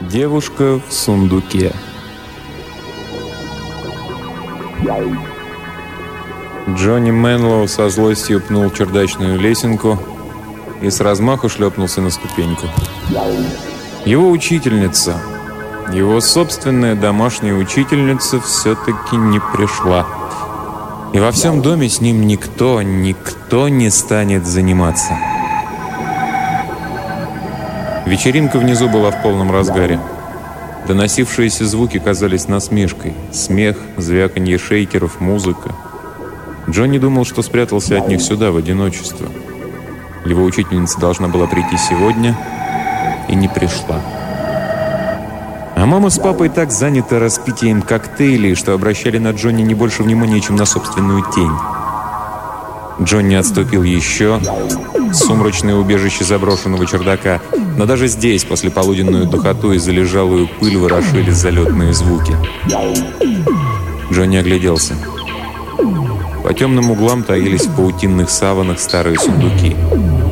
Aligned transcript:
Девушка 0.00 0.80
в 0.88 0.92
сундуке. 0.92 1.72
Джонни 6.70 7.10
Мэнлоу 7.10 7.68
со 7.68 7.90
злостью 7.90 8.40
пнул 8.40 8.70
чердачную 8.70 9.38
лесенку 9.38 9.98
и 10.80 10.88
с 10.88 11.00
размаху 11.00 11.50
шлепнулся 11.50 12.00
на 12.00 12.10
ступеньку. 12.10 12.66
Его 14.06 14.30
учительница, 14.30 15.20
его 15.92 16.22
собственная 16.22 16.94
домашняя 16.94 17.52
учительница 17.52 18.40
все-таки 18.40 19.16
не 19.16 19.38
пришла. 19.54 20.06
И 21.12 21.20
во 21.20 21.30
всем 21.30 21.60
доме 21.60 21.90
с 21.90 22.00
ним 22.00 22.26
никто, 22.26 22.80
никто 22.80 23.68
не 23.68 23.90
станет 23.90 24.46
заниматься. 24.46 25.18
Вечеринка 28.10 28.58
внизу 28.58 28.88
была 28.88 29.12
в 29.12 29.22
полном 29.22 29.52
разгаре. 29.52 30.00
Доносившиеся 30.88 31.64
звуки 31.64 32.00
казались 32.00 32.48
насмешкой. 32.48 33.14
Смех, 33.30 33.76
звяканье 33.96 34.58
шейкеров, 34.58 35.20
музыка. 35.20 35.70
Джонни 36.68 36.98
думал, 36.98 37.24
что 37.24 37.40
спрятался 37.42 37.98
от 37.98 38.08
них 38.08 38.20
сюда, 38.20 38.50
в 38.50 38.56
одиночество. 38.56 39.28
Его 40.24 40.42
учительница 40.42 40.98
должна 40.98 41.28
была 41.28 41.46
прийти 41.46 41.76
сегодня 41.76 42.36
и 43.28 43.36
не 43.36 43.46
пришла. 43.46 44.00
А 45.76 45.86
мама 45.86 46.10
с 46.10 46.18
папой 46.18 46.48
так 46.48 46.72
заняты 46.72 47.20
распитием 47.20 47.80
коктейлей, 47.80 48.56
что 48.56 48.72
обращали 48.72 49.18
на 49.18 49.30
Джонни 49.30 49.62
не 49.62 49.76
больше 49.76 50.02
внимания, 50.02 50.40
чем 50.40 50.56
на 50.56 50.64
собственную 50.64 51.24
тень. 51.32 51.52
Джонни 53.02 53.34
отступил 53.34 53.82
еще. 53.82 54.40
Сумрачное 55.12 55.74
убежище 55.74 56.24
заброшенного 56.24 56.86
чердака. 56.86 57.40
Но 57.76 57.86
даже 57.86 58.08
здесь, 58.08 58.44
после 58.44 58.70
полуденную 58.70 59.26
духоту 59.26 59.72
и 59.72 59.78
залежалую 59.78 60.48
пыль, 60.48 60.76
ворошились 60.76 61.34
залетные 61.34 61.94
звуки. 61.94 62.36
Джонни 64.12 64.36
огляделся. 64.36 64.94
По 66.42 66.54
темным 66.54 66.90
углам 66.90 67.22
таились 67.22 67.66
в 67.66 67.76
паутинных 67.76 68.28
саванах 68.28 68.80
старые 68.80 69.18
сундуки. 69.18 69.76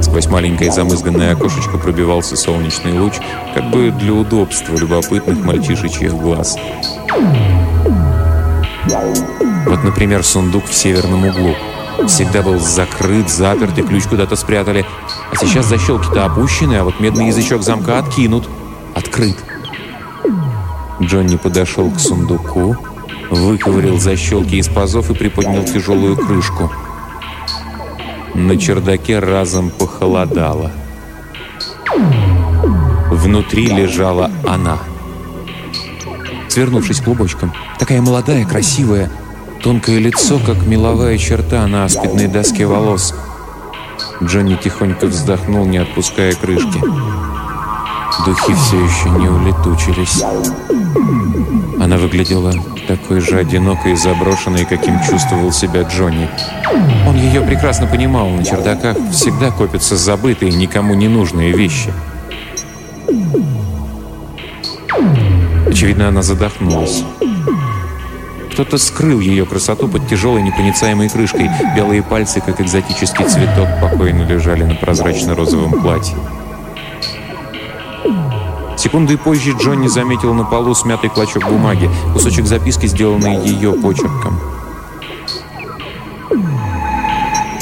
Сквозь 0.00 0.26
маленькое 0.26 0.70
замызганное 0.70 1.32
окошечко 1.32 1.78
пробивался 1.78 2.36
солнечный 2.36 2.98
луч, 2.98 3.14
как 3.54 3.70
бы 3.70 3.90
для 3.90 4.12
удобства 4.12 4.76
любопытных 4.76 5.44
мальчишечьих 5.44 6.12
глаз. 6.14 6.56
Вот, 9.66 9.84
например, 9.84 10.22
сундук 10.22 10.66
в 10.66 10.74
северном 10.74 11.26
углу. 11.26 11.54
Всегда 12.06 12.42
был 12.42 12.58
закрыт, 12.58 13.28
заперт 13.28 13.78
и 13.78 13.82
ключ 13.82 14.04
куда-то 14.04 14.36
спрятали. 14.36 14.86
А 15.30 15.36
сейчас 15.36 15.66
защелки-то 15.66 16.24
опущены, 16.24 16.74
а 16.74 16.84
вот 16.84 17.00
медный 17.00 17.26
язычок 17.26 17.62
замка 17.62 17.98
откинут. 17.98 18.48
Открыт. 18.94 19.36
Джонни 21.00 21.36
подошел 21.36 21.90
к 21.90 21.98
сундуку, 21.98 22.76
выковырил 23.30 23.98
защелки 23.98 24.56
из 24.56 24.68
пазов 24.68 25.10
и 25.10 25.14
приподнял 25.14 25.64
тяжелую 25.64 26.16
крышку. 26.16 26.70
На 28.34 28.56
чердаке 28.56 29.18
разом 29.18 29.70
похолодало. 29.70 30.70
Внутри 33.10 33.66
лежала 33.66 34.30
она. 34.46 34.78
Свернувшись 36.48 37.00
клубочком, 37.00 37.52
такая 37.78 38.00
молодая, 38.00 38.44
красивая, 38.44 39.10
Тонкое 39.68 39.98
лицо, 39.98 40.38
как 40.38 40.64
меловая 40.66 41.18
черта 41.18 41.66
на 41.66 41.84
аспидной 41.84 42.26
доске 42.26 42.64
волос. 42.64 43.14
Джонни 44.22 44.54
тихонько 44.54 45.06
вздохнул, 45.06 45.66
не 45.66 45.76
отпуская 45.76 46.32
крышки. 46.32 46.80
Духи 48.24 48.54
все 48.54 48.82
еще 48.82 49.10
не 49.10 49.28
улетучились. 49.28 50.22
Она 51.78 51.98
выглядела 51.98 52.54
такой 52.86 53.20
же 53.20 53.36
одинокой 53.36 53.92
и 53.92 53.96
заброшенной, 53.96 54.64
каким 54.64 55.02
чувствовал 55.02 55.52
себя 55.52 55.82
Джонни. 55.82 56.30
Он 57.06 57.16
ее 57.16 57.42
прекрасно 57.42 57.86
понимал, 57.86 58.30
на 58.30 58.46
чердаках 58.46 58.96
всегда 59.12 59.50
копятся 59.50 59.98
забытые, 59.98 60.50
никому 60.50 60.94
не 60.94 61.08
нужные 61.08 61.52
вещи. 61.52 61.92
Очевидно, 65.66 66.08
она 66.08 66.22
задохнулась. 66.22 67.04
Кто-то 68.58 68.76
скрыл 68.76 69.20
ее 69.20 69.46
красоту 69.46 69.86
под 69.86 70.08
тяжелой 70.08 70.42
непроницаемой 70.42 71.08
крышкой. 71.08 71.48
Белые 71.76 72.02
пальцы, 72.02 72.40
как 72.40 72.60
экзотический 72.60 73.24
цветок, 73.24 73.68
покойно 73.80 74.24
лежали 74.24 74.64
на 74.64 74.74
прозрачно-розовом 74.74 75.80
платье. 75.80 76.16
Секунды 78.76 79.16
позже 79.16 79.52
Джонни 79.52 79.86
заметил 79.86 80.34
на 80.34 80.42
полу 80.42 80.74
смятый 80.74 81.08
клочок 81.08 81.48
бумаги, 81.48 81.88
кусочек 82.12 82.46
записки, 82.46 82.86
сделанный 82.86 83.36
ее 83.46 83.74
почерком. 83.74 84.40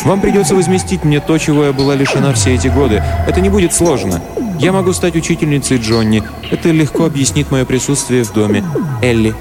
«Вам 0.07 0.23
придется 0.23 0.55
возместить 0.55 1.05
мне 1.05 1.21
то, 1.21 1.37
чего 1.37 1.65
я 1.65 1.75
была 1.75 1.95
лишена 1.95 2.33
все 2.33 2.55
эти 2.55 2.69
годы. 2.69 3.05
Это 3.29 3.43
не 3.43 3.51
будет 3.51 3.75
сложно. 3.75 4.23
Я 4.59 4.73
могу 4.73 4.95
стать 4.95 5.15
учительницей 5.15 5.77
Джонни. 5.77 6.23
Это 6.51 6.71
легко 6.71 7.05
объяснит 7.05 7.51
мое 7.51 7.67
присутствие 7.67 8.25
в 8.25 8.33
доме. 8.33 8.65
Элли». 9.03 9.35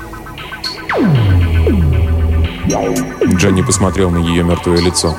Джонни 2.68 3.62
посмотрел 3.62 4.10
на 4.10 4.18
ее 4.18 4.44
мертвое 4.44 4.80
лицо. 4.82 5.16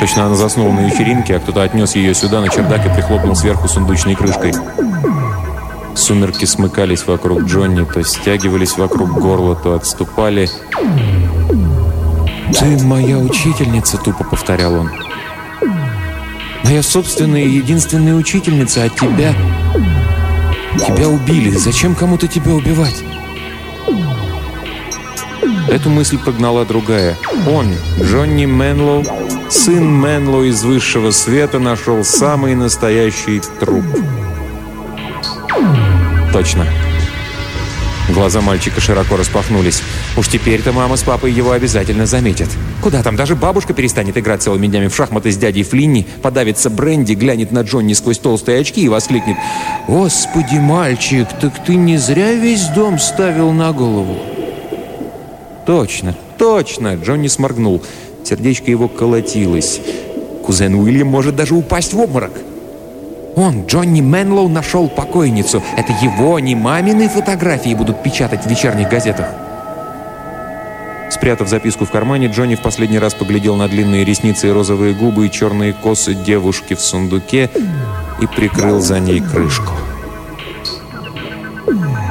Точно 0.00 0.26
она 0.26 0.34
заснула 0.34 0.72
на 0.72 0.86
вечеринке, 0.86 1.36
а 1.36 1.40
кто-то 1.40 1.62
отнес 1.62 1.94
ее 1.96 2.14
сюда, 2.14 2.40
на 2.40 2.48
чердак, 2.48 2.84
и 2.84 2.90
прихлопнул 2.90 3.34
сверху 3.34 3.66
сундучной 3.66 4.14
крышкой. 4.14 4.52
Сумерки 5.94 6.44
смыкались 6.44 7.06
вокруг 7.06 7.44
Джонни, 7.44 7.84
то 7.84 8.02
стягивались 8.04 8.76
вокруг 8.76 9.10
горла, 9.18 9.56
то 9.56 9.74
отступали. 9.74 10.50
«Ты 12.58 12.84
моя 12.84 13.18
учительница»,— 13.18 13.96
тупо 14.04 14.24
повторял 14.24 14.74
он. 14.74 14.90
«Моя 16.64 16.82
собственная 16.82 17.44
единственная 17.44 18.14
учительница, 18.14 18.84
а 18.84 18.88
тебя... 18.88 19.34
Тебя 20.86 21.08
убили. 21.08 21.50
Зачем 21.50 21.94
кому-то 21.94 22.28
тебя 22.28 22.52
убивать?» 22.52 23.02
Эту 25.68 25.90
мысль 25.90 26.18
прогнала 26.18 26.64
другая. 26.64 27.16
Он, 27.48 27.66
Джонни 28.00 28.46
Мэнлоу, 28.46 29.04
сын 29.50 29.84
Мэнлоу 29.84 30.44
из 30.44 30.62
высшего 30.62 31.10
света, 31.10 31.58
нашел 31.58 32.04
самый 32.04 32.54
настоящий 32.54 33.40
труп. 33.58 33.84
Точно. 36.32 36.66
Глаза 38.08 38.40
мальчика 38.40 38.80
широко 38.80 39.16
распахнулись. 39.16 39.82
Уж 40.16 40.28
теперь-то 40.28 40.72
мама 40.72 40.96
с 40.96 41.02
папой 41.02 41.32
его 41.32 41.50
обязательно 41.50 42.06
заметят. 42.06 42.48
Куда 42.80 43.02
там, 43.02 43.16
даже 43.16 43.34
бабушка 43.34 43.74
перестанет 43.74 44.16
играть 44.16 44.42
целыми 44.42 44.68
днями 44.68 44.86
в 44.86 44.94
шахматы 44.94 45.32
с 45.32 45.36
дядей 45.36 45.64
Флинни, 45.64 46.06
подавится 46.22 46.70
бренди, 46.70 47.14
глянет 47.14 47.50
на 47.50 47.62
Джонни 47.62 47.94
сквозь 47.94 48.18
толстые 48.18 48.60
очки 48.60 48.82
и 48.82 48.88
воскликнет 48.88 49.36
«Господи, 49.88 50.58
мальчик, 50.58 51.26
так 51.40 51.64
ты 51.64 51.74
не 51.74 51.96
зря 51.96 52.32
весь 52.34 52.66
дом 52.68 53.00
ставил 53.00 53.50
на 53.50 53.72
голову!» 53.72 54.35
«Точно, 55.66 56.14
точно!» 56.38 56.94
Джонни 56.94 57.26
сморгнул. 57.26 57.82
Сердечко 58.24 58.70
его 58.70 58.88
колотилось. 58.88 59.80
Кузен 60.44 60.76
Уильям 60.76 61.08
может 61.08 61.34
даже 61.34 61.54
упасть 61.54 61.92
в 61.92 62.00
обморок. 62.00 62.32
Он, 63.34 63.66
Джонни 63.66 64.00
Мэнлоу, 64.00 64.48
нашел 64.48 64.88
покойницу. 64.88 65.62
Это 65.76 65.92
его, 65.92 66.38
не 66.38 66.54
мамины 66.54 67.08
фотографии 67.08 67.74
будут 67.74 68.02
печатать 68.02 68.44
в 68.44 68.48
вечерних 68.48 68.88
газетах. 68.88 69.26
Спрятав 71.10 71.48
записку 71.48 71.84
в 71.84 71.90
кармане, 71.90 72.28
Джонни 72.28 72.54
в 72.54 72.62
последний 72.62 72.98
раз 72.98 73.14
поглядел 73.14 73.56
на 73.56 73.68
длинные 73.68 74.04
ресницы 74.04 74.48
и 74.48 74.52
розовые 74.52 74.94
губы 74.94 75.26
и 75.26 75.30
черные 75.30 75.72
косы 75.72 76.14
девушки 76.14 76.74
в 76.74 76.80
сундуке 76.80 77.50
и 78.20 78.26
прикрыл 78.26 78.80
за 78.80 79.00
ней 79.00 79.20
крышку. 79.20 79.72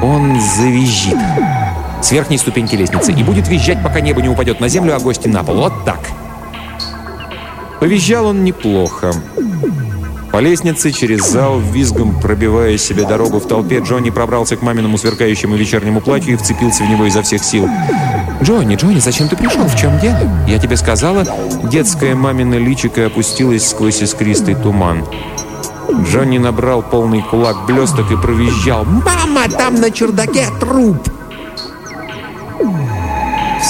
Он 0.02 0.40
завизжит 0.42 1.18
с 2.02 2.12
верхней 2.12 2.38
ступеньки 2.38 2.76
лестницы 2.76 3.12
и 3.12 3.24
будет 3.24 3.48
визжать, 3.48 3.82
пока 3.84 4.02
небо 4.02 4.22
не 4.22 4.30
упадет 4.30 4.60
на 4.60 4.68
землю, 4.68 4.96
а 4.96 5.00
гости 5.00 5.28
на 5.28 5.44
пол. 5.44 5.56
Вот 5.56 5.86
так. 5.86 6.00
Повизжал 7.80 8.28
он 8.28 8.44
неплохо. 8.44 9.14
По 10.32 10.40
лестнице 10.40 10.92
через 10.92 11.32
зал, 11.32 11.60
визгом 11.60 12.20
пробивая 12.20 12.78
себе 12.78 13.06
дорогу 13.06 13.40
в 13.40 13.48
толпе, 13.48 13.80
Джонни 13.80 14.10
пробрался 14.10 14.58
к 14.58 14.62
маминому 14.62 14.98
сверкающему 14.98 15.56
вечернему 15.56 16.02
платью 16.02 16.34
и 16.34 16.36
вцепился 16.36 16.84
в 16.84 16.90
него 16.90 17.06
изо 17.06 17.22
всех 17.22 17.42
сил. 17.42 17.70
«Джонни, 18.44 18.76
Джонни, 18.76 19.00
зачем 19.00 19.30
ты 19.30 19.38
пришел? 19.38 19.64
В 19.66 19.80
чем 19.80 19.98
дело? 20.00 20.20
Я 20.46 20.60
тебе 20.60 20.76
сказала...» 20.76 21.26
Детская 21.64 22.16
мамина 22.16 22.56
личико 22.56 23.06
опустилась 23.06 23.70
сквозь 23.70 24.02
искристый 24.02 24.56
туман. 24.56 25.06
Джонни 26.04 26.38
набрал 26.38 26.82
полный 26.82 27.22
кулак 27.22 27.66
блесток 27.66 28.12
и 28.12 28.18
провизжал. 28.18 28.84
«Мама, 28.84 29.48
там 29.48 29.76
на 29.76 29.90
чердаке 29.90 30.48
труп!» 30.60 31.15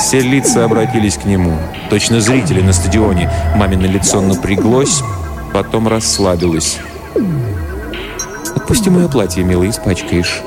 Все 0.05 0.19
лица 0.19 0.63
обратились 0.65 1.17
к 1.17 1.25
нему. 1.25 1.57
Точно 1.89 2.21
зрители 2.21 2.61
на 2.61 2.73
стадионе. 2.73 3.27
Мамино 3.55 3.87
лицо 3.87 4.21
напряглось, 4.21 5.01
потом 5.51 5.87
расслабилось. 5.87 6.77
Отпусти 8.55 8.91
мое 8.91 9.07
платье, 9.07 9.43
милый, 9.43 9.71
испачкаешь. 9.71 10.43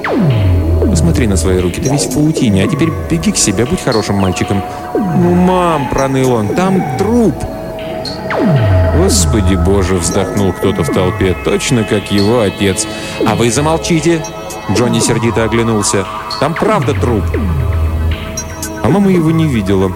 Посмотри 0.88 1.26
на 1.26 1.36
свои 1.36 1.58
руки, 1.58 1.80
ты 1.80 1.88
весь 1.88 2.06
в 2.06 2.14
паутине, 2.14 2.62
а 2.62 2.68
теперь 2.68 2.90
беги 3.10 3.32
к 3.32 3.36
себе, 3.36 3.66
будь 3.66 3.82
хорошим 3.82 4.14
мальчиком. 4.14 4.62
Ну, 4.94 5.34
мам, 5.34 5.88
проныл 5.88 6.34
он, 6.34 6.54
там 6.54 6.80
труп. 6.96 7.34
Господи 8.96 9.56
боже, 9.56 9.96
вздохнул 9.96 10.52
кто-то 10.52 10.84
в 10.84 10.90
толпе, 10.94 11.34
точно 11.44 11.82
как 11.82 12.12
его 12.12 12.42
отец. 12.42 12.86
А 13.26 13.34
вы 13.34 13.50
замолчите, 13.50 14.24
Джонни 14.72 15.00
сердито 15.00 15.42
оглянулся. 15.42 16.06
Там 16.38 16.54
правда 16.54 16.94
труп. 16.94 17.24
А 18.88 18.90
мама 18.90 19.12
его 19.12 19.30
не 19.30 19.46
видела. 19.46 19.92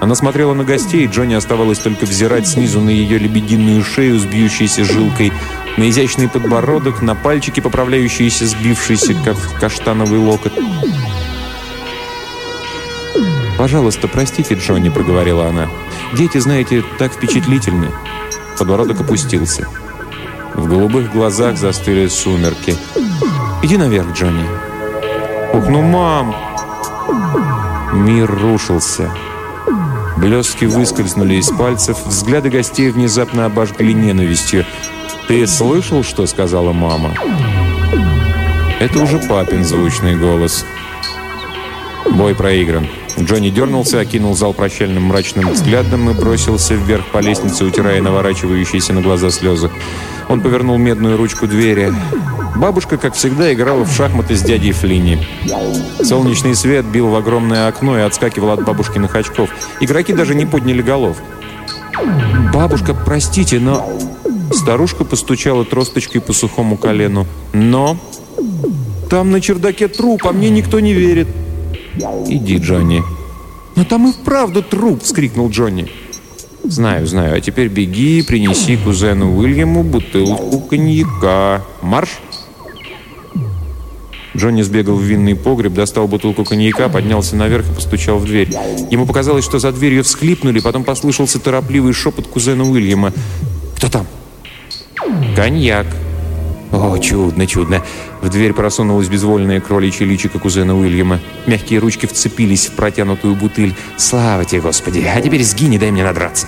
Она 0.00 0.16
смотрела 0.16 0.52
на 0.52 0.64
гостей, 0.64 1.04
и 1.04 1.06
Джонни 1.06 1.34
оставалось 1.34 1.78
только 1.78 2.04
взирать 2.04 2.48
снизу 2.48 2.80
на 2.80 2.90
ее 2.90 3.16
лебединую 3.16 3.84
шею 3.84 4.18
с 4.18 4.24
бьющейся 4.24 4.84
жилкой, 4.84 5.32
на 5.76 5.88
изящный 5.88 6.28
подбородок, 6.28 7.00
на 7.00 7.14
пальчики, 7.14 7.60
поправляющиеся 7.60 8.48
сбившиеся, 8.48 9.14
как 9.24 9.36
каштановый 9.60 10.18
локоть. 10.18 10.52
«Пожалуйста, 13.56 14.08
простите, 14.08 14.54
Джонни»,— 14.56 14.88
проговорила 14.90 15.46
она. 15.46 15.68
«Дети, 16.12 16.38
знаете, 16.38 16.82
так 16.98 17.12
впечатлительны». 17.12 17.92
Подбородок 18.58 19.00
опустился. 19.00 19.68
В 20.54 20.66
голубых 20.66 21.12
глазах 21.12 21.56
застыли 21.56 22.08
сумерки. 22.08 22.74
«Иди 23.62 23.76
наверх, 23.76 24.12
Джонни». 24.12 24.44
«Ух, 25.52 25.68
ну, 25.68 25.82
мам!» 25.82 26.34
Мир 27.92 28.30
рушился. 28.30 29.10
Блестки 30.16 30.64
выскользнули 30.66 31.36
из 31.36 31.48
пальцев, 31.48 31.96
взгляды 32.06 32.50
гостей 32.50 32.90
внезапно 32.90 33.46
обожгли 33.46 33.94
ненавистью. 33.94 34.64
«Ты 35.26 35.46
слышал, 35.46 36.02
что 36.02 36.26
сказала 36.26 36.72
мама?» 36.72 37.14
Это 38.80 39.00
уже 39.00 39.18
папин 39.18 39.64
звучный 39.64 40.16
голос. 40.16 40.64
Бой 42.10 42.34
проигран. 42.34 42.86
Джонни 43.18 43.50
дернулся, 43.50 44.00
окинул 44.00 44.36
зал 44.36 44.54
прощальным 44.54 45.04
мрачным 45.04 45.50
взглядом 45.50 46.10
и 46.10 46.14
бросился 46.14 46.74
вверх 46.74 47.06
по 47.06 47.18
лестнице, 47.18 47.64
утирая 47.64 48.00
наворачивающиеся 48.00 48.92
на 48.92 49.00
глаза 49.00 49.30
слезы. 49.30 49.70
Он 50.28 50.40
повернул 50.40 50.78
медную 50.78 51.16
ручку 51.16 51.46
двери. 51.46 51.92
Бабушка, 52.56 52.96
как 52.98 53.14
всегда, 53.14 53.52
играла 53.52 53.84
в 53.84 53.92
шахматы 53.92 54.34
с 54.36 54.42
дядей 54.42 54.72
Флинни. 54.72 55.24
Солнечный 56.02 56.54
свет 56.54 56.84
бил 56.86 57.08
в 57.08 57.14
огромное 57.14 57.68
окно 57.68 57.98
и 57.98 58.02
отскакивал 58.02 58.50
от 58.50 58.64
бабушкиных 58.64 59.14
очков. 59.14 59.50
Игроки 59.80 60.12
даже 60.12 60.34
не 60.34 60.46
подняли 60.46 60.82
голов. 60.82 61.18
«Бабушка, 62.52 62.94
простите, 62.94 63.60
но...» 63.60 63.88
Старушка 64.52 65.04
постучала 65.04 65.64
тросточкой 65.64 66.20
по 66.20 66.32
сухому 66.32 66.76
колену. 66.76 67.26
«Но...» 67.52 67.96
«Там 69.10 69.30
на 69.30 69.40
чердаке 69.40 69.88
труп, 69.88 70.26
а 70.26 70.32
мне 70.32 70.50
никто 70.50 70.80
не 70.80 70.92
верит». 70.92 71.28
«Иди, 72.26 72.58
Джонни». 72.58 73.02
«Но 73.76 73.84
там 73.84 74.08
и 74.08 74.12
вправду 74.12 74.62
труп!»— 74.62 75.02
вскрикнул 75.04 75.50
Джонни. 75.50 75.88
«Знаю, 76.64 77.06
знаю. 77.06 77.36
А 77.36 77.40
теперь 77.40 77.68
беги, 77.68 78.22
принеси 78.22 78.76
кузену 78.76 79.36
Уильяму 79.36 79.82
бутылку 79.82 80.60
коньяка. 80.60 81.62
Марш!» 81.80 82.18
Джонни 84.38 84.62
сбегал 84.62 84.94
в 84.94 85.02
винный 85.02 85.34
погреб, 85.34 85.74
достал 85.74 86.06
бутылку 86.06 86.44
коньяка, 86.44 86.88
поднялся 86.88 87.34
наверх 87.34 87.68
и 87.68 87.74
постучал 87.74 88.18
в 88.18 88.24
дверь. 88.24 88.54
Ему 88.90 89.04
показалось, 89.04 89.44
что 89.44 89.58
за 89.58 89.72
дверью 89.72 90.04
всхлипнули, 90.04 90.60
потом 90.60 90.84
послышался 90.84 91.40
торопливый 91.40 91.92
шепот 91.92 92.28
кузена 92.28 92.64
Уильяма. 92.64 93.12
«Кто 93.76 93.88
там?» 93.88 94.06
«Коньяк». 95.34 95.86
О, 96.70 96.96
чудно, 96.98 97.46
чудно. 97.46 97.82
В 98.20 98.28
дверь 98.28 98.52
просунулась 98.52 99.08
безвольная 99.08 99.60
кроличья 99.60 100.04
личико 100.04 100.38
кузена 100.38 100.78
Уильяма. 100.78 101.18
Мягкие 101.46 101.80
ручки 101.80 102.06
вцепились 102.06 102.66
в 102.66 102.72
протянутую 102.72 103.34
бутыль. 103.34 103.74
«Слава 103.96 104.44
тебе, 104.44 104.60
Господи! 104.60 105.04
А 105.12 105.20
теперь 105.20 105.42
сгини, 105.42 105.78
дай 105.78 105.90
мне 105.90 106.04
надраться!» 106.04 106.46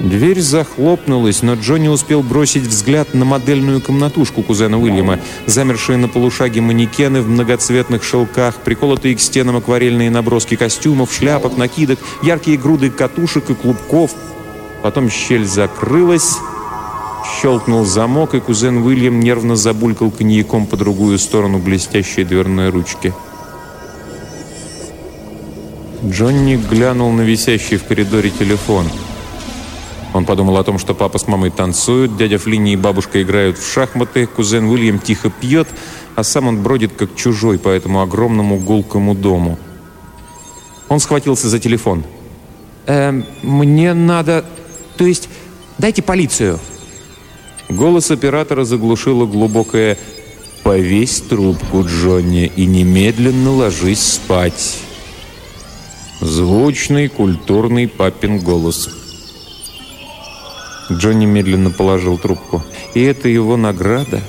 Дверь 0.00 0.40
захлопнулась, 0.40 1.42
но 1.42 1.54
Джонни 1.54 1.88
успел 1.88 2.22
бросить 2.22 2.64
взгляд 2.64 3.14
на 3.14 3.24
модельную 3.24 3.80
комнатушку 3.80 4.42
кузена 4.42 4.78
Уильяма, 4.78 5.20
замершие 5.46 5.98
на 5.98 6.08
полушаге 6.08 6.60
манекены 6.60 7.22
в 7.22 7.28
многоцветных 7.28 8.02
шелках, 8.02 8.56
приколотые 8.56 9.14
к 9.14 9.20
стенам 9.20 9.56
акварельные 9.56 10.10
наброски 10.10 10.56
костюмов, 10.56 11.12
шляпок, 11.12 11.56
накидок, 11.56 12.00
яркие 12.22 12.58
груды 12.58 12.90
катушек 12.90 13.50
и 13.50 13.54
клубков. 13.54 14.10
Потом 14.82 15.08
щель 15.08 15.46
закрылась, 15.46 16.38
щелкнул 17.40 17.84
замок, 17.84 18.34
и 18.34 18.40
кузен 18.40 18.78
Уильям 18.78 19.20
нервно 19.20 19.54
забулькал 19.54 20.10
коньяком 20.10 20.66
по 20.66 20.76
другую 20.76 21.18
сторону 21.18 21.58
блестящей 21.58 22.24
дверной 22.24 22.70
ручки. 22.70 23.14
Джонни 26.04 26.56
глянул 26.56 27.12
на 27.12 27.22
висящий 27.22 27.76
в 27.76 27.84
коридоре 27.84 28.30
телефон— 28.30 28.86
он 30.14 30.24
подумал 30.24 30.56
о 30.58 30.64
том, 30.64 30.78
что 30.78 30.94
папа 30.94 31.18
с 31.18 31.26
мамой 31.26 31.50
танцуют, 31.50 32.16
дядя 32.16 32.38
Флинни 32.38 32.74
и 32.74 32.76
бабушка 32.76 33.20
играют 33.20 33.58
в 33.58 33.70
шахматы, 33.70 34.26
кузен 34.26 34.66
Уильям 34.66 35.00
тихо 35.00 35.28
пьет, 35.28 35.66
а 36.14 36.22
сам 36.22 36.46
он 36.46 36.62
бродит 36.62 36.92
как 36.92 37.16
чужой 37.16 37.58
по 37.58 37.68
этому 37.68 38.00
огромному 38.00 38.60
гулкому 38.60 39.16
дому. 39.16 39.58
Он 40.88 41.00
схватился 41.00 41.48
за 41.48 41.58
телефон. 41.58 42.04
«Эм, 42.86 43.26
мне 43.42 43.92
надо... 43.92 44.44
То 44.96 45.04
есть, 45.04 45.28
дайте 45.78 46.00
полицию». 46.00 46.60
Голос 47.68 48.12
оператора 48.12 48.62
заглушило 48.62 49.26
глубокое 49.26 49.98
«Повесь 50.62 51.22
трубку, 51.22 51.84
Джонни, 51.84 52.52
и 52.54 52.66
немедленно 52.66 53.50
ложись 53.50 54.12
спать». 54.12 54.78
Звучный, 56.20 57.08
культурный 57.08 57.88
папин 57.88 58.38
голос. 58.38 59.03
Джонни 60.90 61.26
медленно 61.26 61.70
положил 61.70 62.18
трубку. 62.18 62.62
И 62.94 63.02
это 63.02 63.28
его 63.28 63.56
награда. 63.56 64.20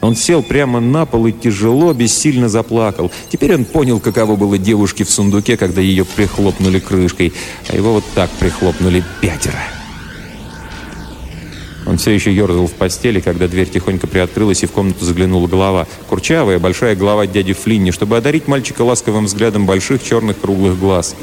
Он 0.00 0.14
сел 0.14 0.42
прямо 0.42 0.78
на 0.78 1.06
пол 1.06 1.26
и 1.26 1.32
тяжело, 1.32 1.92
бессильно 1.92 2.48
заплакал. 2.48 3.10
Теперь 3.30 3.54
он 3.54 3.64
понял, 3.64 3.98
каково 3.98 4.36
было 4.36 4.58
девушке 4.58 5.04
в 5.04 5.10
сундуке, 5.10 5.56
когда 5.56 5.80
ее 5.80 6.04
прихлопнули 6.04 6.78
крышкой. 6.78 7.32
А 7.68 7.74
его 7.74 7.94
вот 7.94 8.04
так 8.14 8.30
прихлопнули 8.38 9.02
пятеро. 9.20 9.58
Он 11.86 11.98
все 11.98 12.10
еще 12.10 12.34
ерзал 12.34 12.66
в 12.66 12.72
постели, 12.72 13.20
когда 13.20 13.46
дверь 13.46 13.68
тихонько 13.68 14.08
приоткрылась, 14.08 14.62
и 14.62 14.66
в 14.66 14.72
комнату 14.72 15.04
заглянула 15.04 15.46
голова. 15.46 15.86
Курчавая, 16.08 16.58
большая 16.58 16.96
голова 16.96 17.26
дяди 17.26 17.52
Флинни, 17.52 17.92
чтобы 17.92 18.16
одарить 18.16 18.48
мальчика 18.48 18.82
ласковым 18.82 19.26
взглядом 19.26 19.66
больших 19.66 20.02
черных 20.02 20.40
круглых 20.40 20.78
глаз. 20.78 21.14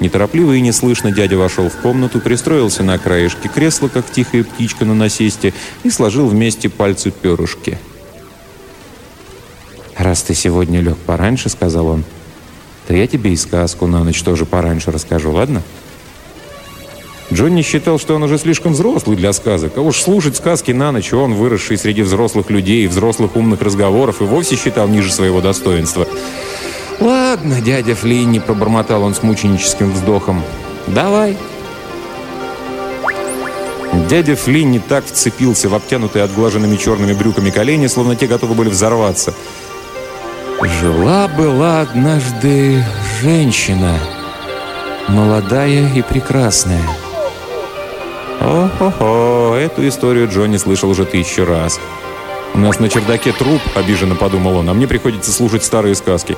Неторопливо 0.00 0.54
и 0.54 0.60
неслышно 0.60 1.12
дядя 1.12 1.36
вошел 1.36 1.68
в 1.68 1.76
комнату, 1.76 2.20
пристроился 2.20 2.82
на 2.82 2.98
краешке 2.98 3.48
кресла, 3.48 3.88
как 3.88 4.10
тихая 4.10 4.44
птичка 4.44 4.84
на 4.84 4.94
насесте, 4.94 5.52
и 5.84 5.90
сложил 5.90 6.26
вместе 6.26 6.68
пальцы 6.68 7.10
перышки. 7.10 7.78
«Раз 9.96 10.22
ты 10.22 10.34
сегодня 10.34 10.80
лег 10.80 10.96
пораньше,— 10.98 11.48
сказал 11.50 11.86
он,— 11.86 12.04
то 12.88 12.94
я 12.94 13.06
тебе 13.06 13.32
и 13.32 13.36
сказку 13.36 13.86
на 13.86 14.02
ночь 14.02 14.22
тоже 14.22 14.46
пораньше 14.46 14.90
расскажу, 14.90 15.30
ладно?» 15.30 15.62
Джонни 17.32 17.62
считал, 17.62 17.98
что 17.98 18.14
он 18.14 18.24
уже 18.24 18.36
слишком 18.38 18.72
взрослый 18.72 19.16
для 19.16 19.32
сказок, 19.32 19.74
а 19.76 19.80
уж 19.80 20.02
слушать 20.02 20.36
сказки 20.36 20.72
на 20.72 20.92
ночь 20.92 21.12
он, 21.12 21.34
выросший 21.34 21.78
среди 21.78 22.02
взрослых 22.02 22.50
людей, 22.50 22.86
взрослых 22.86 23.36
умных 23.36 23.62
разговоров, 23.62 24.20
и 24.20 24.24
вовсе 24.24 24.56
считал 24.56 24.88
ниже 24.88 25.12
своего 25.12 25.40
достоинства— 25.40 26.08
«Ладно, 27.02 27.60
дядя 27.60 27.96
Флинни»,— 27.96 28.38
пробормотал 28.46 29.02
он 29.02 29.12
с 29.12 29.24
мученическим 29.24 29.90
вздохом. 29.90 30.40
«Давай». 30.86 31.36
Дядя 34.08 34.36
Флинни 34.36 34.78
так 34.78 35.04
вцепился 35.04 35.68
в 35.68 35.74
обтянутые 35.74 36.24
отглаженными 36.24 36.76
черными 36.76 37.12
брюками 37.12 37.50
колени, 37.50 37.88
словно 37.88 38.14
те 38.14 38.28
готовы 38.28 38.54
были 38.54 38.68
взорваться. 38.68 39.34
Жила-была 40.80 41.80
однажды 41.80 42.84
женщина, 43.20 43.98
молодая 45.08 45.92
и 45.94 46.02
прекрасная. 46.02 46.82
О-хо-хо, 48.40 49.56
эту 49.56 49.88
историю 49.88 50.28
Джонни 50.28 50.56
слышал 50.56 50.88
уже 50.90 51.04
тысячу 51.04 51.44
раз. 51.44 51.80
«У 52.54 52.58
нас 52.58 52.78
на 52.78 52.88
чердаке 52.88 53.32
труп»,— 53.32 53.60
обиженно 53.74 54.14
подумал 54.14 54.58
он, 54.58 54.68
«а 54.68 54.74
мне 54.74 54.86
приходится 54.86 55.32
слушать 55.32 55.64
старые 55.64 55.96
сказки». 55.96 56.36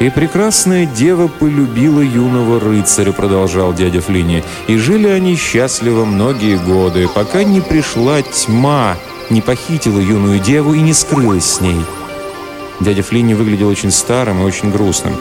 «И 0.00 0.08
прекрасная 0.08 0.86
дева 0.86 1.28
полюбила 1.28 2.00
юного 2.00 2.58
рыцаря»,— 2.58 3.12
продолжал 3.12 3.74
дядя 3.74 4.00
Флини. 4.00 4.42
«И 4.66 4.78
жили 4.78 5.06
они 5.06 5.36
счастливо 5.36 6.06
многие 6.06 6.56
годы, 6.56 7.06
пока 7.06 7.44
не 7.44 7.60
пришла 7.60 8.22
тьма, 8.22 8.96
не 9.28 9.42
похитила 9.42 10.00
юную 10.00 10.40
деву 10.40 10.72
и 10.72 10.80
не 10.80 10.94
скрылась 10.94 11.44
с 11.44 11.60
ней». 11.60 11.76
Дядя 12.80 13.02
Флини 13.02 13.34
выглядел 13.34 13.68
очень 13.68 13.90
старым 13.90 14.40
и 14.40 14.44
очень 14.44 14.70
грустным. 14.70 15.12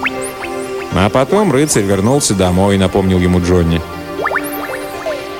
А 0.93 1.09
потом 1.09 1.51
рыцарь 1.51 1.83
вернулся 1.83 2.33
домой, 2.33 2.77
напомнил 2.77 3.19
ему 3.19 3.41
Джонни. 3.41 3.81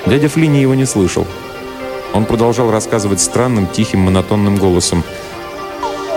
Дядя 0.05 0.27
Флини 0.27 0.57
его 0.57 0.75
не 0.75 0.85
слышал. 0.85 1.25
Он 2.13 2.25
продолжал 2.25 2.71
рассказывать 2.71 3.21
странным, 3.21 3.67
тихим, 3.67 4.01
монотонным 4.01 4.57
голосом. 4.57 5.01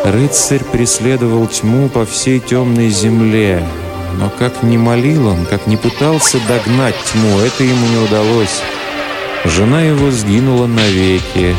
«Рыцарь 0.05 0.65
преследовал 0.65 1.47
тьму 1.47 1.89
по 1.89 2.05
всей 2.05 2.41
темной 2.41 2.89
земле, 2.89 3.65
но 4.19 4.31
как 4.31 4.63
ни 4.63 4.77
молил 4.77 5.29
он, 5.29 5.47
как 5.47 5.67
ни 5.67 5.77
пытался 5.77 6.39
догнать 6.49 6.97
тьму, 7.13 7.39
это 7.39 7.63
ему 7.63 7.87
не 7.87 7.99
удалось. 7.99 8.61
Жена 9.45 9.83
его 9.83 10.11
сгинула 10.11 10.67
навеки. 10.67 11.55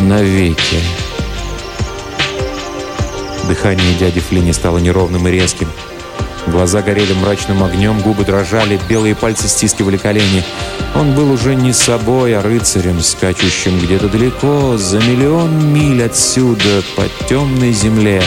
Навеки». 0.00 0.78
Дыхание 3.48 3.94
дяди 3.98 4.20
Флини 4.20 4.52
стало 4.52 4.78
неровным 4.78 5.26
и 5.26 5.30
резким. 5.32 5.68
Глаза 6.46 6.82
горели 6.82 7.12
мрачным 7.12 7.62
огнем, 7.62 8.00
губы 8.00 8.24
дрожали, 8.24 8.80
белые 8.88 9.14
пальцы 9.14 9.48
стискивали 9.48 9.96
колени. 9.96 10.44
Он 10.94 11.14
был 11.14 11.30
уже 11.30 11.54
не 11.54 11.72
собой, 11.72 12.36
а 12.36 12.42
рыцарем, 12.42 13.00
скачущим 13.00 13.78
где-то 13.78 14.08
далеко, 14.08 14.76
за 14.76 14.98
миллион 14.98 15.72
миль 15.72 16.02
отсюда, 16.02 16.82
по 16.96 17.04
темной 17.28 17.72
земле. 17.72 18.22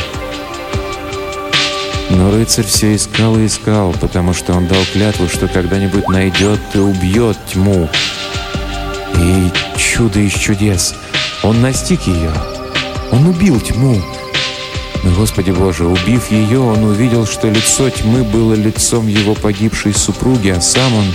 Но 2.09 2.31
рыцарь 2.31 2.65
все 2.65 2.95
искал 2.95 3.37
и 3.37 3.47
искал, 3.47 3.93
потому 3.99 4.33
что 4.33 4.53
он 4.53 4.67
дал 4.67 4.81
клятву, 4.93 5.27
что 5.27 5.47
когда-нибудь 5.47 6.07
найдет 6.07 6.59
и 6.73 6.77
убьет 6.77 7.37
тьму. 7.51 7.89
И 9.17 9.51
чудо 9.77 10.19
из 10.19 10.33
чудес. 10.33 10.95
Он 11.43 11.61
настиг 11.61 12.01
ее. 12.03 12.31
Он 13.11 13.27
убил 13.27 13.59
тьму. 13.59 14.01
Господи 15.05 15.51
Боже, 15.51 15.85
убив 15.85 16.31
ее, 16.31 16.59
он 16.59 16.83
увидел, 16.83 17.27
что 17.27 17.47
лицо 17.47 17.89
тьмы 17.89 18.23
было 18.23 18.53
лицом 18.53 19.07
его 19.07 19.35
погибшей 19.35 19.93
супруги, 19.93 20.49
а 20.49 20.59
сам 20.59 20.93
он 20.95 21.05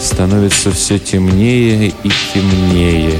становится 0.00 0.70
все 0.72 0.98
темнее 0.98 1.92
и 2.02 2.10
темнее. 2.32 3.18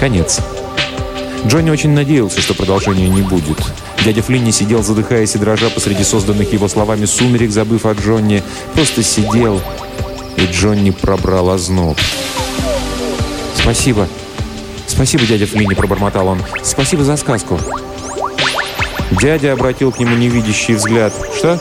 Конец. 0.00 0.40
Джонни 1.46 1.70
очень 1.70 1.90
надеялся, 1.90 2.40
что 2.40 2.54
продолжения 2.54 3.08
не 3.08 3.22
будет. 3.22 3.58
Дядя 4.04 4.22
Флинни 4.22 4.50
сидел, 4.50 4.82
задыхаясь 4.82 5.36
и 5.36 5.38
дрожа 5.38 5.70
посреди 5.70 6.02
созданных 6.02 6.52
его 6.52 6.68
словами 6.68 7.04
сумерек, 7.04 7.50
забыв 7.50 7.86
о 7.86 7.92
Джонни. 7.92 8.42
Просто 8.74 9.02
сидел, 9.02 9.60
и 10.36 10.44
Джонни 10.46 10.90
пробрал 10.90 11.50
озноб. 11.50 11.98
«Спасибо», 13.56 14.08
«Спасибо, 14.96 15.26
дядя 15.26 15.44
Флинни»,— 15.46 15.74
пробормотал 15.76 16.26
он. 16.26 16.42
«Спасибо 16.62 17.04
за 17.04 17.18
сказку». 17.18 17.60
Дядя 19.20 19.52
обратил 19.52 19.92
к 19.92 19.98
нему 19.98 20.16
невидящий 20.16 20.72
взгляд. 20.72 21.12
«Что?» 21.36 21.60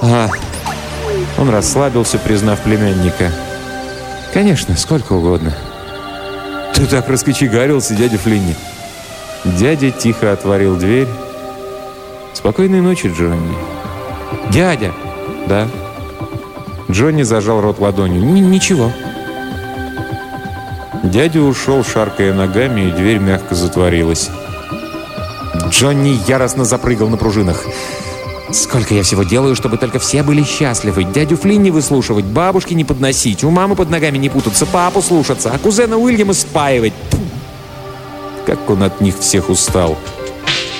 «А...» 0.00 0.28
Он 1.38 1.50
расслабился, 1.50 2.20
признав 2.20 2.60
племянника. 2.60 3.32
«Конечно, 4.32 4.76
сколько 4.76 5.14
угодно». 5.14 5.52
«Ты 6.72 6.86
так 6.86 7.08
раскочегарился, 7.08 7.96
дядя 7.96 8.16
Флинни». 8.16 8.54
Дядя 9.44 9.90
тихо 9.90 10.30
отворил 10.30 10.76
дверь. 10.76 11.08
«Спокойной 12.32 12.80
ночи, 12.80 13.08
Джонни». 13.08 13.56
«Дядя!» 14.50 14.92
«Да». 15.48 15.66
Джонни 16.88 17.24
зажал 17.24 17.60
рот 17.60 17.80
ладонью. 17.80 18.22
«Ничего». 18.22 18.92
Дядя 21.02 21.40
ушел, 21.40 21.82
шаркая 21.82 22.34
ногами, 22.34 22.88
и 22.88 22.90
дверь 22.90 23.18
мягко 23.18 23.54
затворилась. 23.54 24.28
Джонни 25.68 26.20
яростно 26.28 26.64
запрыгал 26.64 27.08
на 27.08 27.16
пружинах. 27.16 27.64
«Сколько 28.52 28.94
я 28.94 29.02
всего 29.02 29.22
делаю, 29.22 29.56
чтобы 29.56 29.78
только 29.78 29.98
все 29.98 30.22
были 30.22 30.42
счастливы. 30.42 31.04
Дядю 31.04 31.36
Флинн 31.36 31.62
не 31.62 31.70
выслушивать, 31.70 32.24
бабушки 32.24 32.74
не 32.74 32.84
подносить, 32.84 33.44
у 33.44 33.50
мамы 33.50 33.76
под 33.76 33.90
ногами 33.90 34.18
не 34.18 34.28
путаться, 34.28 34.66
папу 34.66 35.00
слушаться, 35.00 35.50
а 35.54 35.58
кузена 35.58 35.96
Уильяма 35.96 36.34
спаивать. 36.34 36.92
Как 38.44 38.68
он 38.68 38.82
от 38.82 39.00
них 39.00 39.18
всех 39.18 39.48
устал. 39.48 39.96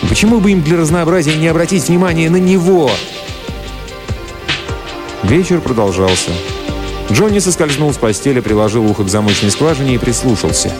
Почему 0.08 0.40
бы 0.40 0.50
им 0.50 0.62
для 0.62 0.76
разнообразия 0.76 1.36
не 1.36 1.48
обратить 1.48 1.88
внимание 1.88 2.28
на 2.28 2.38
него?» 2.38 2.90
Вечер 5.22 5.60
продолжался. 5.60 6.32
Джонни 7.12 7.38
соскользнул 7.38 7.92
с 7.92 7.96
постели, 7.96 8.40
приложил 8.40 8.86
ухо 8.86 9.04
к 9.04 9.08
замочной 9.08 9.50
скважине 9.50 9.94
и 9.94 9.98
прислушался. 9.98 10.72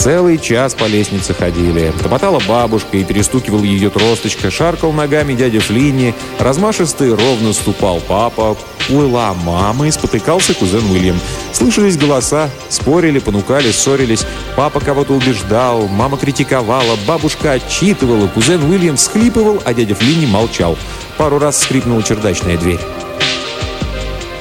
Целый 0.00 0.38
час 0.38 0.72
по 0.72 0.84
лестнице 0.84 1.34
ходили. 1.34 1.92
Топотала 2.02 2.40
бабушка 2.48 2.96
и 2.96 3.04
перестукивал 3.04 3.62
ее 3.62 3.90
тросточка, 3.90 4.50
шаркал 4.50 4.92
ногами 4.92 5.34
дядя 5.34 5.60
Флинни, 5.60 6.14
размашисто 6.38 7.04
и 7.04 7.10
ровно 7.10 7.52
ступал 7.52 8.00
папа, 8.00 8.56
плыла 8.88 9.34
мама 9.34 9.88
и 9.88 9.90
спотыкался 9.90 10.54
кузен 10.54 10.90
Уильям. 10.90 11.20
Слышались 11.52 11.98
голоса, 11.98 12.48
спорили, 12.70 13.18
понукали, 13.18 13.70
ссорились. 13.72 14.24
Папа 14.56 14.80
кого-то 14.80 15.12
убеждал, 15.12 15.86
мама 15.86 16.16
критиковала, 16.16 16.96
бабушка 17.06 17.52
отчитывала, 17.52 18.26
кузен 18.28 18.62
Уильям 18.70 18.96
всхлипывал, 18.96 19.60
а 19.66 19.74
дядя 19.74 19.94
Флинни 19.94 20.24
молчал. 20.24 20.78
Пару 21.18 21.38
раз 21.38 21.60
скрипнула 21.62 22.02
чердачная 22.02 22.56
дверь. 22.56 22.80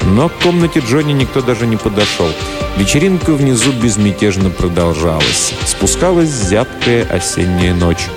Но 0.09 0.27
к 0.27 0.33
комнате 0.39 0.79
Джонни 0.79 1.13
никто 1.13 1.41
даже 1.41 1.67
не 1.67 1.77
подошел. 1.77 2.29
Вечеринка 2.77 3.33
внизу 3.33 3.71
безмятежно 3.71 4.49
продолжалась. 4.49 5.53
Спускалась 5.65 6.29
зябкая 6.29 7.05
осенняя 7.05 7.73
ночь. 7.73 8.07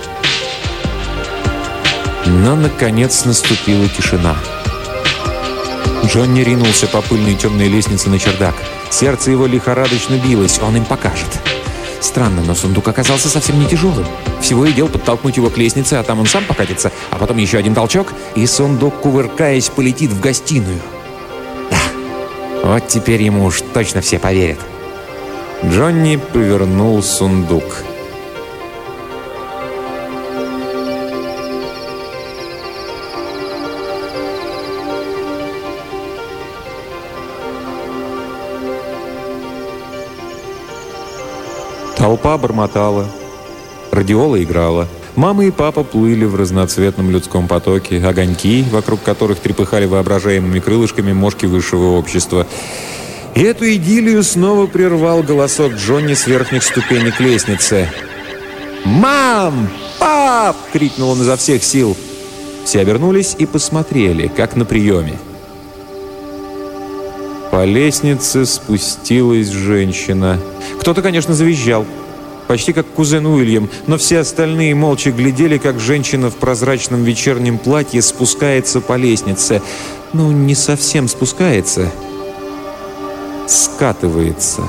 Но, 2.26 2.56
наконец, 2.56 3.24
наступила 3.24 3.88
тишина. 3.88 4.36
Джонни 6.06 6.40
ринулся 6.40 6.86
по 6.86 7.02
пыльной 7.02 7.34
темной 7.34 7.68
лестнице 7.68 8.08
на 8.08 8.18
чердак. 8.18 8.54
Сердце 8.90 9.30
его 9.30 9.46
лихорадочно 9.46 10.14
билось, 10.14 10.60
он 10.60 10.76
им 10.76 10.84
покажет. 10.84 11.28
Странно, 12.00 12.42
но 12.42 12.54
сундук 12.54 12.88
оказался 12.88 13.28
совсем 13.28 13.58
не 13.58 13.66
тяжелым. 13.66 14.06
Всего 14.40 14.66
и 14.66 14.72
дел 14.72 14.88
подтолкнуть 14.88 15.36
его 15.36 15.50
к 15.50 15.58
лестнице, 15.58 15.94
а 15.94 16.02
там 16.02 16.20
он 16.20 16.26
сам 16.26 16.44
покатится, 16.44 16.90
а 17.10 17.16
потом 17.16 17.36
еще 17.36 17.58
один 17.58 17.74
толчок, 17.74 18.12
и 18.34 18.46
сундук, 18.46 19.00
кувыркаясь, 19.00 19.68
полетит 19.68 20.10
в 20.10 20.20
гостиную. 20.20 20.80
Вот 22.62 22.86
теперь 22.86 23.22
ему 23.22 23.44
уж 23.44 23.60
точно 23.74 24.00
все 24.00 24.18
поверят. 24.18 24.58
Джонни 25.64 26.16
повернул 26.16 27.02
сундук. 27.02 27.64
Толпа 41.96 42.38
бормотала. 42.38 43.06
Радиола 43.90 44.42
играла. 44.42 44.88
Мама 45.14 45.44
и 45.44 45.50
папа 45.50 45.84
плыли 45.84 46.24
в 46.24 46.36
разноцветном 46.36 47.10
людском 47.10 47.46
потоке, 47.46 48.02
огоньки, 48.04 48.64
вокруг 48.70 49.02
которых 49.02 49.40
трепыхали 49.40 49.84
воображаемыми 49.84 50.58
крылышками 50.58 51.12
мошки 51.12 51.44
высшего 51.44 51.98
общества. 51.98 52.46
И 53.34 53.42
эту 53.42 53.70
идиллию 53.72 54.22
снова 54.22 54.66
прервал 54.66 55.22
голосок 55.22 55.74
Джонни 55.74 56.14
с 56.14 56.26
верхних 56.26 56.62
ступенек 56.62 57.20
лестницы. 57.20 57.88
«Мам! 58.84 59.68
Пап!»— 59.98 60.56
крикнул 60.72 61.10
он 61.10 61.20
изо 61.20 61.36
всех 61.36 61.62
сил. 61.62 61.96
Все 62.64 62.80
обернулись 62.80 63.36
и 63.38 63.44
посмотрели, 63.44 64.28
как 64.28 64.56
на 64.56 64.64
приеме. 64.64 65.18
По 67.50 67.64
лестнице 67.64 68.46
спустилась 68.46 69.48
женщина. 69.48 70.38
Кто-то, 70.80 71.02
конечно, 71.02 71.34
завизжал 71.34 71.84
почти 72.48 72.72
как 72.72 72.86
кузен 72.86 73.26
Уильям, 73.26 73.68
но 73.86 73.98
все 73.98 74.20
остальные 74.20 74.74
молча 74.74 75.10
глядели, 75.10 75.58
как 75.58 75.80
женщина 75.80 76.30
в 76.30 76.36
прозрачном 76.36 77.04
вечернем 77.04 77.58
платье 77.58 78.02
спускается 78.02 78.80
по 78.80 78.96
лестнице. 78.96 79.62
Ну, 80.12 80.30
не 80.30 80.54
совсем 80.54 81.08
спускается, 81.08 81.90
скатывается. 83.46 84.62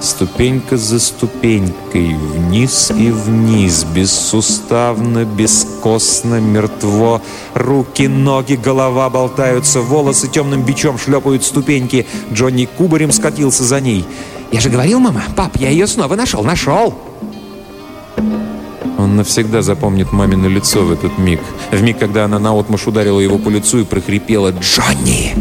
Ступенька 0.00 0.78
за 0.78 0.98
ступенькой, 0.98 2.14
вниз 2.14 2.90
и 2.90 3.10
вниз, 3.10 3.84
бессуставно, 3.84 5.26
бескостно, 5.26 6.40
мертво. 6.40 7.20
Руки, 7.52 8.08
ноги, 8.08 8.54
голова 8.54 9.10
болтаются, 9.10 9.82
волосы 9.82 10.28
темным 10.28 10.62
бичом 10.62 10.98
шлепают 10.98 11.44
ступеньки. 11.44 12.06
Джонни 12.32 12.64
кубарем 12.64 13.12
скатился 13.12 13.62
за 13.62 13.82
ней. 13.82 14.06
«Я 14.52 14.60
же 14.60 14.68
говорил, 14.68 15.00
мама, 15.00 15.22
пап, 15.36 15.56
я 15.56 15.70
ее 15.70 15.86
снова 15.86 16.16
нашел, 16.16 16.42
нашел!» 16.42 16.94
Он 18.98 19.16
навсегда 19.16 19.62
запомнит 19.62 20.12
мамино 20.12 20.46
лицо 20.46 20.82
в 20.82 20.92
этот 20.92 21.16
миг. 21.18 21.40
В 21.70 21.82
миг, 21.82 21.98
когда 21.98 22.24
она 22.24 22.38
наотмашь 22.38 22.86
ударила 22.86 23.20
его 23.20 23.38
по 23.38 23.48
лицу 23.48 23.80
и 23.80 23.84
прохрипела 23.84 24.52
«Джонни!» 24.52 25.34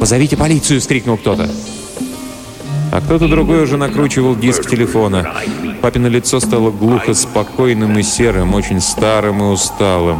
«Позовите 0.00 0.36
полицию!»— 0.36 0.80
скрикнул 0.82 1.16
кто-то. 1.16 1.48
А 2.92 3.00
кто-то 3.00 3.26
другой 3.26 3.62
уже 3.62 3.76
накручивал 3.76 4.36
диск 4.36 4.68
телефона. 4.68 5.34
Папино 5.82 6.06
лицо 6.06 6.40
стало 6.40 6.70
глухо 6.70 7.14
спокойным 7.14 7.98
и 7.98 8.02
серым, 8.02 8.54
очень 8.54 8.80
старым 8.80 9.40
и 9.40 9.46
усталым. 9.46 10.18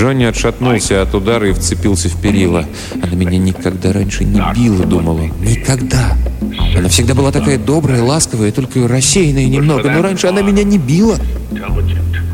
Джонни 0.00 0.24
отшатнулся 0.24 1.02
от 1.02 1.14
удара 1.14 1.50
и 1.50 1.52
вцепился 1.52 2.08
в 2.08 2.18
перила. 2.22 2.64
Она 3.02 3.14
меня 3.14 3.36
никогда 3.36 3.92
раньше 3.92 4.24
не 4.24 4.40
била, 4.54 4.86
думала. 4.86 5.28
Никогда. 5.42 6.16
Она 6.74 6.88
всегда 6.88 7.14
была 7.14 7.30
такая 7.32 7.58
добрая, 7.58 8.02
ласковая, 8.02 8.50
только 8.50 8.88
рассеянная 8.88 9.44
немного. 9.44 9.90
Но 9.90 10.00
раньше 10.00 10.28
она 10.28 10.40
меня 10.40 10.62
не 10.62 10.78
била. 10.78 11.18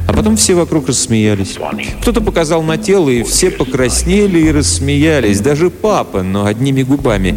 А 0.06 0.12
потом 0.12 0.36
все 0.36 0.54
вокруг 0.54 0.86
рассмеялись. 0.86 1.58
Кто-то 2.02 2.20
показал 2.20 2.62
на 2.62 2.78
тело, 2.78 3.10
и 3.10 3.24
все 3.24 3.50
покраснели 3.50 4.38
и 4.38 4.52
рассмеялись. 4.52 5.40
Даже 5.40 5.68
папа, 5.68 6.22
но 6.22 6.46
одними 6.46 6.84
губами. 6.84 7.34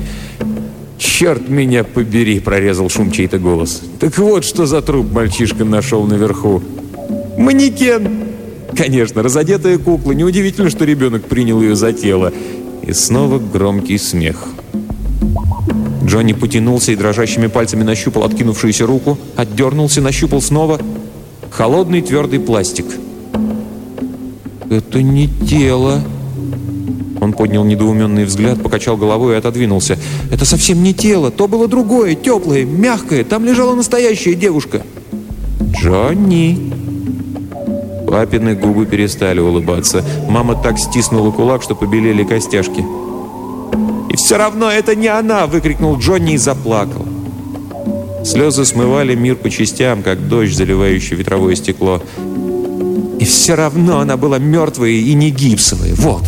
«Черт 1.00 1.50
меня 1.50 1.84
побери!»— 1.84 2.40
прорезал 2.42 2.88
шум 2.90 3.12
чей-то 3.12 3.40
голос. 3.40 3.82
«Так 4.00 4.16
вот, 4.20 4.46
что 4.46 4.68
за 4.68 4.84
труп 4.84 5.12
мальчишка 5.12 5.66
нашел 5.66 6.06
наверху!» 6.06 6.62
«Манекен!» 7.38 8.29
Конечно, 8.76 9.24
разодетая 9.24 9.78
кукла. 9.78 10.12
Неудивительно, 10.12 10.70
что 10.70 10.86
ребенок 10.86 11.26
принял 11.26 11.62
ее 11.62 11.76
за 11.76 11.94
тело. 11.94 12.32
И 12.86 12.94
снова 12.94 13.40
громкий 13.40 13.98
смех. 13.98 14.48
Джонни 16.06 16.34
потянулся 16.34 16.92
и 16.92 16.96
дрожащими 16.96 17.48
пальцами 17.48 17.84
нащупал 17.84 18.24
откинувшуюся 18.24 18.88
руку, 18.88 19.18
отдернулся, 19.36 20.02
нащупал 20.02 20.42
снова. 20.42 20.80
Холодный 21.52 22.02
твердый 22.02 22.40
пластик. 22.40 22.86
«Это 24.70 25.02
не 25.02 25.28
тело!» 25.28 26.02
Он 27.22 27.34
поднял 27.34 27.64
недоуменный 27.64 28.26
взгляд, 28.26 28.62
покачал 28.62 28.98
головой 28.98 29.36
и 29.36 29.38
отодвинулся. 29.38 30.00
«Это 30.32 30.46
совсем 30.46 30.82
не 30.84 30.94
тело, 30.94 31.32
то 31.32 31.48
было 31.48 31.68
другое, 31.68 32.16
теплое, 32.16 32.66
мягкое. 32.66 33.24
Там 33.24 33.46
лежала 33.46 33.76
настоящая 33.76 34.36
девушка». 34.36 34.82
«Джонни!» 35.74 36.79
Папины 38.10 38.56
губы 38.56 38.88
перестали 38.88 39.40
улыбаться. 39.40 40.04
Мама 40.28 40.56
так 40.56 40.80
стиснула 40.80 41.30
кулак, 41.32 41.62
что 41.62 41.76
побелели 41.76 42.24
костяшки. 42.24 42.84
«И 44.10 44.16
все 44.16 44.38
равно 44.38 44.72
это 44.72 44.96
не 44.96 45.08
она!»— 45.08 45.46
выкрикнул 45.48 45.96
Джонни 45.98 46.34
и 46.34 46.38
заплакал. 46.38 47.06
Слезы 48.26 48.66
смывали 48.66 49.14
мир 49.14 49.36
по 49.36 49.50
частям, 49.52 50.02
как 50.02 50.28
дождь, 50.28 50.56
заливающий 50.56 51.16
ветровое 51.16 51.56
стекло. 51.56 52.02
И 53.20 53.26
все 53.26 53.54
равно 53.54 54.00
она 54.00 54.18
была 54.18 54.40
мертвая 54.40 54.90
и 54.90 55.14
не 55.14 55.30
гипсовая. 55.30 55.94
Вот. 55.94 56.24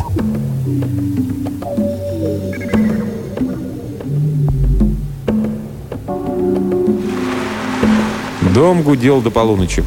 Дом 8.53 8.83
гудел 8.83 9.21
до 9.21 9.31
полуночи. 9.31 9.83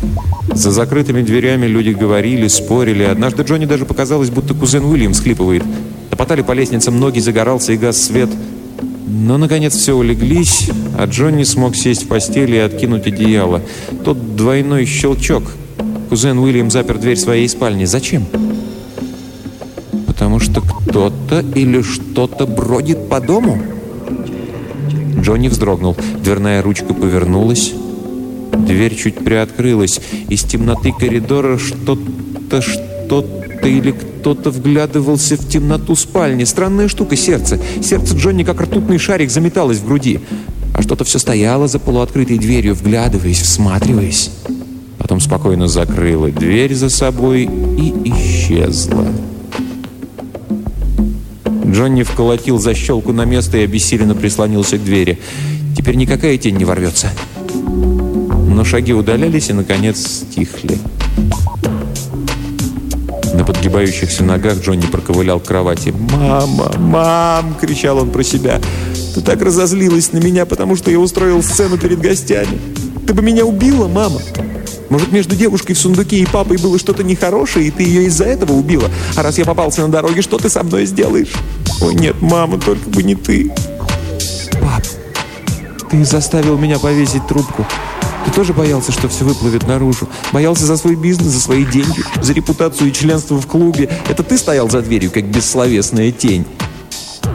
За 0.54 0.70
закрытыми 0.70 1.22
дверями 1.22 1.66
люди 1.66 1.90
говорили, 1.90 2.46
спорили. 2.46 3.02
Однажды 3.02 3.42
Джонни 3.42 3.66
даже 3.66 3.84
показалось, 3.84 4.30
будто 4.30 4.54
кузен 4.54 4.84
Уильям 4.84 5.12
схлипывает. 5.12 5.64
Топотали 6.10 6.42
по 6.42 6.52
лестницам, 6.52 6.98
ноги 7.00 7.18
загорался 7.18 7.72
и 7.72 7.76
газ 7.76 8.00
свет. 8.00 8.30
Но, 9.06 9.36
наконец, 9.36 9.74
все 9.74 9.94
улеглись, 9.94 10.70
а 10.96 11.06
Джонни 11.06 11.42
смог 11.42 11.74
сесть 11.74 12.04
в 12.04 12.08
постели 12.08 12.54
и 12.54 12.60
откинуть 12.60 13.06
одеяло. 13.06 13.62
Тот 14.04 14.36
двойной 14.36 14.86
щелчок. 14.86 15.42
Кузен 16.08 16.38
Уильям 16.38 16.70
запер 16.70 16.98
дверь 16.98 17.16
своей 17.16 17.48
спальни. 17.48 17.84
Зачем? 17.84 18.24
Потому 20.06 20.38
что 20.38 20.60
кто-то 20.60 21.44
или 21.54 21.82
что-то 21.82 22.46
бродит 22.46 23.08
по 23.08 23.20
дому? 23.20 23.60
Джонни 25.20 25.48
вздрогнул. 25.48 25.96
Дверная 26.22 26.62
ручка 26.62 26.94
повернулась. 26.94 27.74
Дверь 28.66 28.94
чуть 28.96 29.16
приоткрылась. 29.16 30.00
Из 30.28 30.42
темноты 30.42 30.92
коридора 30.92 31.58
что-то, 31.58 32.62
что-то 32.62 33.68
или 33.68 33.92
кто-то 33.92 34.50
вглядывался 34.50 35.36
в 35.36 35.48
темноту 35.48 35.96
спальни. 35.96 36.44
Странная 36.44 36.88
штука 36.88 37.16
сердце. 37.16 37.60
Сердце 37.82 38.16
Джонни, 38.16 38.42
как 38.42 38.60
ртутный 38.60 38.98
шарик, 38.98 39.30
заметалось 39.30 39.78
в 39.78 39.86
груди. 39.86 40.20
А 40.74 40.82
что-то 40.82 41.04
все 41.04 41.18
стояло 41.18 41.68
за 41.68 41.78
полуоткрытой 41.78 42.38
дверью, 42.38 42.74
вглядываясь, 42.74 43.40
всматриваясь. 43.40 44.30
Потом 44.98 45.20
спокойно 45.20 45.68
закрыла 45.68 46.30
дверь 46.30 46.74
за 46.74 46.88
собой 46.88 47.42
и 47.42 48.10
исчезла. 48.10 49.06
Джонни 51.66 52.02
вколотил 52.02 52.58
защелку 52.58 53.12
на 53.12 53.24
место 53.24 53.58
и 53.58 53.64
обессиленно 53.64 54.14
прислонился 54.14 54.78
к 54.78 54.84
двери. 54.84 55.18
Теперь 55.76 55.96
никакая 55.96 56.38
тень 56.38 56.56
не 56.56 56.64
ворвется 56.64 57.10
но 58.54 58.64
шаги 58.64 58.92
удалялись 58.92 59.50
и, 59.50 59.52
наконец, 59.52 59.98
стихли. 59.98 60.78
На 63.34 63.44
подгибающихся 63.44 64.22
ногах 64.22 64.60
Джонни 64.60 64.86
проковылял 64.86 65.40
к 65.40 65.44
кровати. 65.44 65.92
«Мама! 66.12 66.72
Мам!»— 66.78 67.56
кричал 67.60 67.98
он 67.98 68.10
про 68.10 68.22
себя. 68.22 68.60
«Ты 69.14 69.22
так 69.22 69.42
разозлилась 69.42 70.12
на 70.12 70.18
меня, 70.18 70.46
потому 70.46 70.76
что 70.76 70.92
я 70.92 71.00
устроил 71.00 71.42
сцену 71.42 71.78
перед 71.78 72.00
гостями. 72.00 72.60
Ты 73.06 73.12
бы 73.12 73.22
меня 73.22 73.44
убила, 73.44 73.88
мама!» 73.88 74.20
Может, 74.88 75.10
между 75.10 75.34
девушкой 75.34 75.72
в 75.72 75.78
сундуке 75.78 76.18
и 76.18 76.26
папой 76.26 76.58
было 76.58 76.78
что-то 76.78 77.02
нехорошее, 77.02 77.66
и 77.66 77.70
ты 77.72 77.82
ее 77.82 78.04
из-за 78.04 78.26
этого 78.26 78.52
убила? 78.52 78.88
А 79.16 79.22
раз 79.22 79.38
я 79.38 79.44
попался 79.44 79.80
на 79.80 79.88
дороге, 79.88 80.22
что 80.22 80.38
ты 80.38 80.48
со 80.48 80.62
мной 80.62 80.86
сделаешь? 80.86 81.32
Ой, 81.80 81.94
нет, 81.94 82.14
мама, 82.20 82.60
только 82.60 82.88
бы 82.90 83.02
не 83.02 83.16
ты. 83.16 83.50
Пап, 84.60 84.84
ты 85.90 86.04
заставил 86.04 86.56
меня 86.58 86.78
повесить 86.78 87.26
трубку. 87.26 87.66
Ты 88.24 88.30
тоже 88.32 88.52
боялся, 88.52 88.92
что 88.92 89.08
все 89.08 89.24
выплывет 89.24 89.66
наружу? 89.66 90.08
Боялся 90.32 90.64
за 90.66 90.76
свой 90.76 90.96
бизнес, 90.96 91.32
за 91.32 91.40
свои 91.40 91.64
деньги, 91.64 92.02
за 92.22 92.32
репутацию 92.32 92.88
и 92.88 92.92
членство 92.92 93.40
в 93.40 93.46
клубе? 93.46 93.90
Это 94.08 94.22
ты 94.22 94.38
стоял 94.38 94.68
за 94.70 94.82
дверью, 94.82 95.10
как 95.10 95.24
бессловесная 95.24 96.10
тень? 96.10 96.46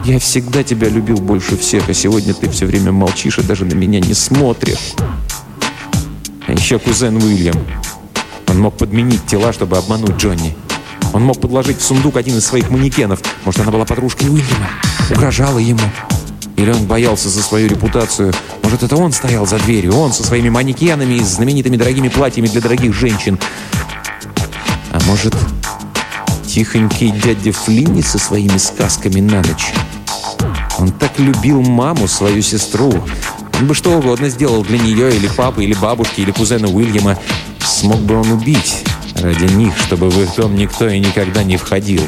Я 0.04 0.18
всегда 0.18 0.62
тебя 0.62 0.88
любил 0.88 1.18
больше 1.18 1.56
всех, 1.56 1.88
а 1.88 1.94
сегодня 1.94 2.32
ты 2.34 2.48
все 2.48 2.66
время 2.66 2.90
молчишь 2.90 3.38
и 3.38 3.42
даже 3.42 3.64
на 3.64 3.74
меня 3.74 4.00
не 4.00 4.14
смотришь. 4.14 4.94
А 6.46 6.52
еще 6.52 6.78
кузен 6.78 7.16
Уильям. 7.16 7.56
Он 8.48 8.58
мог 8.58 8.76
подменить 8.76 9.24
тела, 9.26 9.52
чтобы 9.52 9.76
обмануть 9.76 10.16
Джонни. 10.16 10.56
Он 11.12 11.22
мог 11.22 11.40
подложить 11.40 11.78
в 11.78 11.82
сундук 11.82 12.16
один 12.16 12.38
из 12.38 12.46
своих 12.46 12.70
манекенов. 12.70 13.20
Может, 13.44 13.60
она 13.60 13.70
была 13.70 13.84
подружкой 13.84 14.28
Уильяма. 14.28 14.68
Угрожала 15.10 15.58
ему. 15.58 15.80
Или 16.60 16.72
он 16.72 16.84
боялся 16.84 17.30
за 17.30 17.42
свою 17.42 17.68
репутацию? 17.68 18.34
Может, 18.62 18.82
это 18.82 18.94
он 18.94 19.12
стоял 19.12 19.46
за 19.46 19.58
дверью? 19.60 19.96
Он 19.96 20.12
со 20.12 20.22
своими 20.22 20.50
манекенами 20.50 21.14
и 21.14 21.20
знаменитыми 21.20 21.78
дорогими 21.78 22.08
платьями 22.08 22.48
для 22.48 22.60
дорогих 22.60 22.92
женщин? 22.92 23.38
А 24.92 25.00
может, 25.06 25.34
тихонький 26.46 27.12
дядя 27.12 27.52
Флинни 27.52 28.02
со 28.02 28.18
своими 28.18 28.58
сказками 28.58 29.20
на 29.22 29.38
ночь? 29.38 29.72
Он 30.76 30.92
так 30.92 31.18
любил 31.18 31.62
маму, 31.62 32.06
свою 32.06 32.42
сестру. 32.42 32.92
Он 33.58 33.66
бы 33.66 33.74
что 33.74 33.96
угодно 33.96 34.28
сделал 34.28 34.62
для 34.62 34.78
нее, 34.78 35.16
или 35.16 35.28
папы, 35.28 35.64
или 35.64 35.72
бабушки, 35.72 36.20
или 36.20 36.30
кузена 36.30 36.68
Уильяма. 36.68 37.16
Смог 37.64 38.00
бы 38.00 38.20
он 38.20 38.30
убить 38.32 38.84
ради 39.14 39.50
них, 39.54 39.72
чтобы 39.78 40.10
в 40.10 40.20
их 40.20 40.34
дом 40.36 40.54
никто 40.56 40.86
и 40.86 40.98
никогда 40.98 41.42
не 41.42 41.56
входил. 41.56 42.02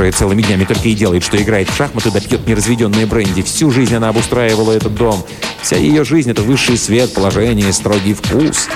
Которая 0.00 0.12
целыми 0.12 0.40
днями 0.40 0.64
только 0.64 0.88
и 0.88 0.94
делает, 0.94 1.22
что 1.22 1.36
играет 1.36 1.68
в 1.68 1.76
шахматы 1.76 2.10
да 2.10 2.20
пьет 2.20 2.46
неразведенные 2.46 3.04
бренди. 3.04 3.42
Всю 3.42 3.70
жизнь 3.70 3.94
она 3.94 4.08
обустраивала 4.08 4.72
этот 4.72 4.94
дом. 4.94 5.22
Вся 5.60 5.76
ее 5.76 6.04
жизнь— 6.04 6.30
это 6.30 6.40
высший 6.40 6.78
свет, 6.78 7.12
положение, 7.12 7.70
строгий 7.70 8.14
вкус. 8.14 8.70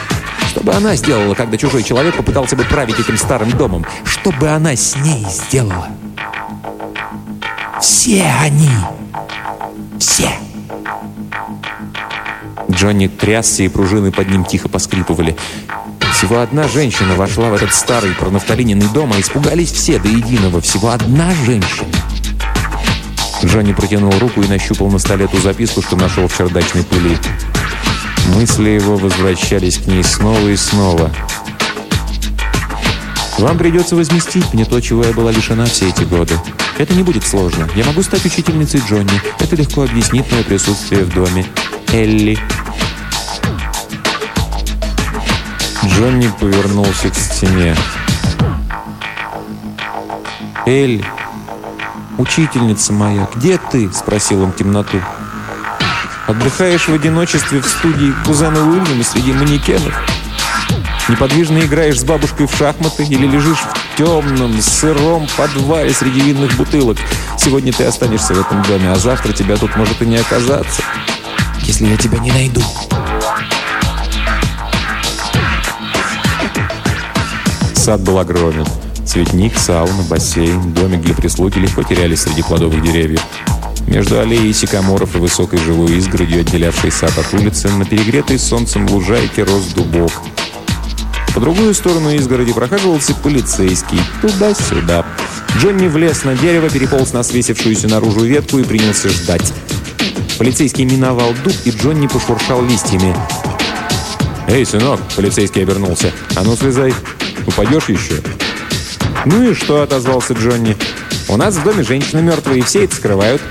Что 0.51 0.61
бы 0.61 0.75
она 0.75 0.97
сделала, 0.97 1.35
когда 1.35 1.57
чужой 1.57 1.83
человек 1.83 2.15
попытался 2.15 2.57
бы 2.57 2.65
править 2.65 3.01
этим 3.01 3.17
старым 3.17 3.49
домом? 3.53 3.87
Что 4.05 4.33
бы 4.33 4.51
она 4.51 4.77
с 4.77 4.97
ней 4.97 5.25
сделала? 5.31 5.89
Все 7.81 8.31
они! 8.43 8.69
Все! 9.99 10.29
Джонни 12.71 13.07
трясся, 13.07 13.63
и 13.63 13.69
пружины 13.69 14.13
под 14.13 14.29
ним 14.29 14.45
тихо 14.45 14.69
поскрипывали. 14.69 15.35
Всего 16.15 16.41
одна 16.41 16.69
женщина 16.69 17.17
вошла 17.17 17.51
в 17.51 17.55
этот 17.55 17.75
старый 17.75 18.13
пронафталиненный 18.13 18.89
дом, 18.95 19.13
а 19.13 19.21
испугались 19.21 19.73
все 19.73 19.99
до 19.99 20.09
единого. 20.09 20.61
Всего 20.61 20.91
одна 20.91 21.35
женщина. 21.45 21.91
Джонни 23.45 23.73
протянул 23.73 24.17
руку 24.21 24.41
и 24.41 24.47
нащупал 24.47 24.89
на 24.91 24.99
столе 24.99 25.27
ту 25.27 25.39
записку, 25.39 25.83
что 25.83 25.97
нашел 25.97 26.29
в 26.29 26.37
чердачной 26.37 26.85
пыли. 26.85 27.19
Мысли 28.29 28.71
его 28.71 28.97
возвращались 28.97 29.79
к 29.79 29.87
ней 29.87 30.05
снова 30.05 30.49
и 30.49 30.57
снова. 30.57 31.11
«Вам 33.39 33.59
придется 33.59 33.97
возместить 33.97 34.55
мне 34.55 34.65
то, 34.65 34.81
чего 34.81 35.05
я 35.05 35.13
была 35.13 35.33
лишена 35.33 35.67
все 35.67 35.89
эти 35.89 36.05
годы. 36.05 36.39
Это 36.79 36.95
не 36.95 37.03
будет 37.03 37.27
сложно. 37.27 37.69
Я 37.75 37.85
могу 37.85 38.03
стать 38.03 38.25
учительницей 38.25 38.81
Джонни. 38.89 39.21
Это 39.41 39.57
легко 39.57 39.83
объяснит 39.83 40.31
мое 40.31 40.45
присутствие 40.45 41.03
в 41.03 41.13
доме. 41.13 41.45
Элли, 41.93 42.39
Джонни 45.87 46.31
повернулся 46.41 47.11
к 47.11 47.15
стене. 47.15 47.77
«Эль, 50.67 51.05
учительница 52.19 52.93
моя, 52.93 53.29
где 53.35 53.59
ты?»– 53.59 53.91
спросил 53.95 54.43
он 54.43 54.53
темноту. 54.53 55.01
«Отдыхаешь 56.27 56.89
в 56.89 56.95
одиночестве 56.95 57.61
в 57.61 57.67
студии 57.67 58.15
кузена 58.25 58.61
Уильяма 58.61 59.05
среди 59.05 59.33
манекенов?» 59.33 59.95
Неподвижно 61.09 61.59
играешь 61.59 62.01
с 62.01 62.05
бабушкой 62.05 62.47
в 62.47 62.57
шахматы 62.57 63.05
или 63.05 63.27
лежишь 63.27 63.59
в 63.59 63.99
темном, 63.99 64.61
сыром 64.63 65.29
подвале 65.37 65.93
среди 65.93 66.21
винных 66.21 66.57
бутылок. 66.57 66.97
Сегодня 67.37 67.73
ты 67.75 67.85
останешься 67.85 68.33
в 68.33 68.41
этом 68.41 68.63
доме, 68.63 68.91
а 68.91 68.97
завтра 68.97 69.33
тебя 69.33 69.57
тут 69.57 69.77
может 69.77 70.01
и 70.01 70.07
не 70.07 70.17
оказаться. 70.17 70.83
Если 71.61 71.87
я 71.87 71.99
тебя 71.99 72.19
не 72.19 72.33
найду. 72.33 72.63
Сад 77.85 78.01
был 78.01 78.19
огромен. 78.19 78.65
Цветник, 79.05 79.59
сауна, 79.59 80.03
бассейн, 80.09 80.73
домик 80.73 81.03
для 81.03 81.15
прислуги 81.15 81.59
легко 81.59 81.83
терялись 81.83 82.23
среди 82.23 82.43
плодовых 82.43 82.83
деревьев. 82.83 83.21
Между 83.87 84.19
аллеей 84.19 84.55
сикаморов 84.55 85.15
и 85.15 85.19
высокой 85.19 85.59
живой 85.59 85.93
изгородью, 85.99 86.41
отделявшей 86.41 86.91
сад 86.91 87.13
от 87.19 87.35
улицы, 87.35 87.69
на 87.69 87.85
перегретой 87.85 88.39
солнцем 88.39 88.89
лужайке 88.89 89.43
рос 89.43 89.65
дубок. 89.77 90.11
По 91.35 91.41
другую 91.41 91.75
сторону 91.75 92.11
изгороди 92.15 92.55
прохаживался 92.55 93.15
полицейский. 93.17 94.01
Туда-сюда. 94.23 95.05
Джонни 95.59 95.87
влез 95.87 96.25
на 96.25 96.35
дерево, 96.37 96.71
переполз 96.71 97.13
на 97.13 97.23
свесившуюся 97.23 97.87
наружу 97.89 98.21
ветку 98.21 98.61
и 98.61 98.65
принялся 98.65 99.11
ждать. 99.11 99.53
Полицейский 100.39 100.87
миновал 100.87 101.35
дуб, 101.45 101.53
и 101.67 101.71
Джонни 101.71 102.07
пошуршал 102.07 102.65
листьями. 102.65 103.15
«Эй, 104.49 104.65
сынок!»– 104.65 105.01
полицейский 105.17 105.63
обернулся. 105.63 106.13
«А 106.35 106.45
ну, 106.45 106.57
слезай! 106.57 106.95
Упадешь 107.47 107.89
еще?» 107.89 108.21
«Ну 109.25 109.51
и 109.51 109.55
что?»– 109.55 109.83
отозвался 109.83 110.35
Джонни. 110.35 110.77
«У 111.29 111.37
нас 111.37 111.55
в 111.55 111.63
доме 111.63 111.83
женщины 111.83 112.23
мертвые, 112.23 112.61
и 112.61 112.63
все 112.63 112.85
это 112.85 112.95
скрывают». 112.95 113.43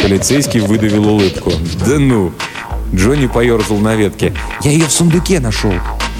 Полицейский 0.00 0.60
выдавил 0.60 1.08
улыбку. 1.08 1.52
«Да 1.86 1.98
ну!» 1.98 2.32
Джонни 2.94 3.26
поерзал 3.26 3.78
на 3.78 3.94
ветке. 3.94 4.34
«Я 4.62 4.72
ее 4.72 4.86
в 4.86 4.92
сундуке 4.92 5.40
нашел. 5.40 5.72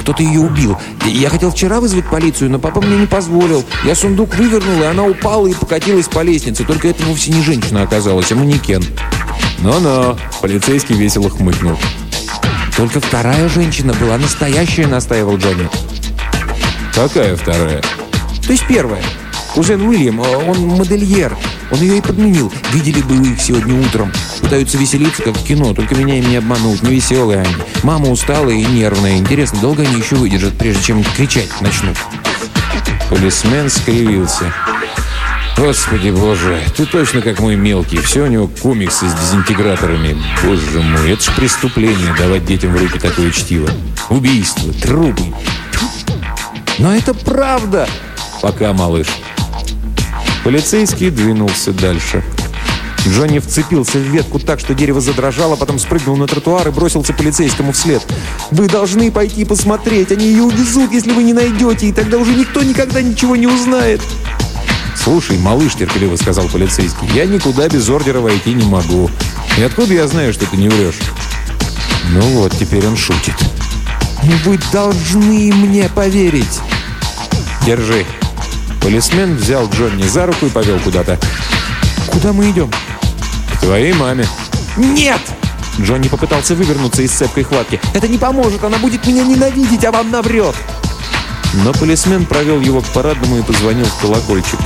Кто-то 0.02 0.22
ее 0.22 0.40
убил. 0.40 0.76
Я 1.04 1.28
хотел 1.28 1.50
вчера 1.50 1.80
вызвать 1.80 2.08
полицию, 2.08 2.50
но 2.50 2.58
папа 2.58 2.80
мне 2.80 2.96
не 2.96 3.06
позволил. 3.06 3.64
Я 3.84 3.94
сундук 3.94 4.34
вывернул, 4.34 4.80
и 4.82 4.86
она 4.86 5.04
упала 5.04 5.46
и 5.46 5.54
покатилась 5.54 6.08
по 6.08 6.22
лестнице. 6.22 6.64
Только 6.64 6.88
это 6.88 7.04
вовсе 7.04 7.30
не 7.30 7.42
женщина 7.42 7.82
оказалась, 7.82 8.30
а 8.32 8.36
манекен». 8.36 8.84
«Но-но!»– 9.58 10.18
полицейский 10.40 10.96
весело 10.96 11.28
хмыкнул. 11.28 11.76
«Только 12.76 13.00
вторая 13.00 13.48
женщина 13.48 13.92
была 13.94 14.16
настоящая»,– 14.16 14.86
настаивал 14.88 15.36
Джонни. 15.36 15.68
«Какая 16.94 17.36
вторая?» 17.36 17.80
«То 18.46 18.52
есть 18.52 18.66
первая. 18.68 19.02
Кузен 19.54 19.82
Уильям, 19.82 20.20
он 20.20 20.58
модельер. 20.68 21.36
Он 21.70 21.80
ее 21.80 21.98
и 21.98 22.00
подменил. 22.00 22.52
Видели 22.72 23.02
бы 23.02 23.14
вы 23.16 23.32
их 23.32 23.40
сегодня 23.40 23.78
утром. 23.80 24.12
Пытаются 24.40 24.78
веселиться, 24.78 25.22
как 25.22 25.36
в 25.36 25.44
кино, 25.44 25.74
только 25.74 25.94
меня 25.94 26.18
им 26.18 26.28
не 26.28 26.36
обманут. 26.36 26.82
Не 26.82 26.94
веселые 26.94 27.40
они. 27.40 27.54
Мама 27.82 28.10
усталая 28.10 28.54
и 28.54 28.64
нервная. 28.64 29.18
Интересно, 29.18 29.60
долго 29.60 29.82
они 29.82 29.96
еще 29.96 30.16
выдержат, 30.16 30.56
прежде 30.58 30.82
чем 30.82 31.04
кричать 31.16 31.48
начнут?» 31.60 31.96
Полисмен 33.10 33.68
скривился. 33.70 34.52
«Господи 35.56 36.10
боже, 36.10 36.60
ты 36.76 36.86
точно 36.86 37.20
как 37.20 37.40
мой 37.40 37.56
мелкий. 37.56 37.98
Все 37.98 38.22
у 38.22 38.26
него 38.26 38.48
комиксы 38.48 39.06
с 39.08 39.12
дезинтеграторами. 39.12 40.16
Боже 40.42 40.80
мой, 40.80 41.12
это 41.12 41.22
ж 41.22 41.34
преступление 41.36 42.14
давать 42.18 42.46
детям 42.46 42.72
в 42.74 42.80
руки 42.80 42.98
такое 42.98 43.30
чтиво. 43.30 43.68
Убийство, 44.08 44.72
трупы. 44.72 45.24
Но 46.82 46.92
это 46.92 47.14
правда!» 47.14 47.88
«Пока, 48.40 48.72
малыш». 48.72 49.06
Полицейский 50.42 51.10
двинулся 51.10 51.72
дальше. 51.72 52.24
Джонни 53.06 53.38
вцепился 53.38 53.98
в 53.98 54.02
ветку 54.02 54.40
так, 54.40 54.58
что 54.58 54.74
дерево 54.74 55.00
задрожало, 55.00 55.54
потом 55.54 55.78
спрыгнул 55.78 56.16
на 56.16 56.26
тротуар 56.26 56.66
и 56.66 56.72
бросился 56.72 57.12
полицейскому 57.12 57.70
вслед. 57.70 58.02
«Вы 58.50 58.66
должны 58.66 59.12
пойти 59.12 59.44
посмотреть, 59.44 60.10
они 60.10 60.26
ее 60.26 60.42
увезут, 60.42 60.90
если 60.92 61.12
вы 61.12 61.22
не 61.22 61.32
найдете, 61.32 61.86
и 61.86 61.92
тогда 61.92 62.18
уже 62.18 62.34
никто 62.34 62.64
никогда 62.64 63.00
ничего 63.00 63.36
не 63.36 63.46
узнает». 63.46 64.00
«Слушай, 64.96 65.38
малыш»,— 65.38 65.74
терпеливо 65.78 66.16
сказал 66.16 66.48
полицейский,— 66.48 67.08
«я 67.14 67.26
никуда 67.26 67.68
без 67.68 67.88
ордера 67.88 68.18
войти 68.18 68.54
не 68.54 68.64
могу. 68.64 69.08
И 69.56 69.62
откуда 69.62 69.94
я 69.94 70.08
знаю, 70.08 70.32
что 70.32 70.46
ты 70.46 70.56
не 70.56 70.68
врешь?» 70.68 70.98
Ну 72.10 72.20
вот, 72.38 72.52
теперь 72.58 72.86
он 72.86 72.96
шутит. 72.96 73.34
«Вы 74.22 74.58
должны 74.72 75.52
мне 75.52 75.88
поверить!» 75.88 76.60
«Держи!» 77.66 78.06
Полисмен 78.80 79.36
взял 79.36 79.68
Джонни 79.68 80.04
за 80.04 80.26
руку 80.26 80.46
и 80.46 80.50
повел 80.50 80.78
куда-то. 80.80 81.18
«Куда 82.06 82.32
мы 82.32 82.50
идем?» 82.50 82.70
«К 83.54 83.60
твоей 83.60 83.92
маме». 83.92 84.26
«Нет!» 84.76 85.20
Джонни 85.80 86.08
попытался 86.08 86.54
вывернуться 86.54 87.02
из 87.02 87.10
цепкой 87.10 87.44
хватки. 87.44 87.80
«Это 87.94 88.06
не 88.06 88.18
поможет, 88.18 88.62
она 88.62 88.78
будет 88.78 89.06
меня 89.06 89.24
ненавидеть, 89.24 89.84
а 89.84 89.90
вам 89.90 90.10
наврет!» 90.10 90.54
Но 91.64 91.72
полисмен 91.72 92.24
провел 92.24 92.60
его 92.60 92.80
к 92.80 92.86
парадному 92.86 93.38
и 93.38 93.42
позвонил 93.42 93.86
в 93.86 94.00
колокольчик. 94.00 94.58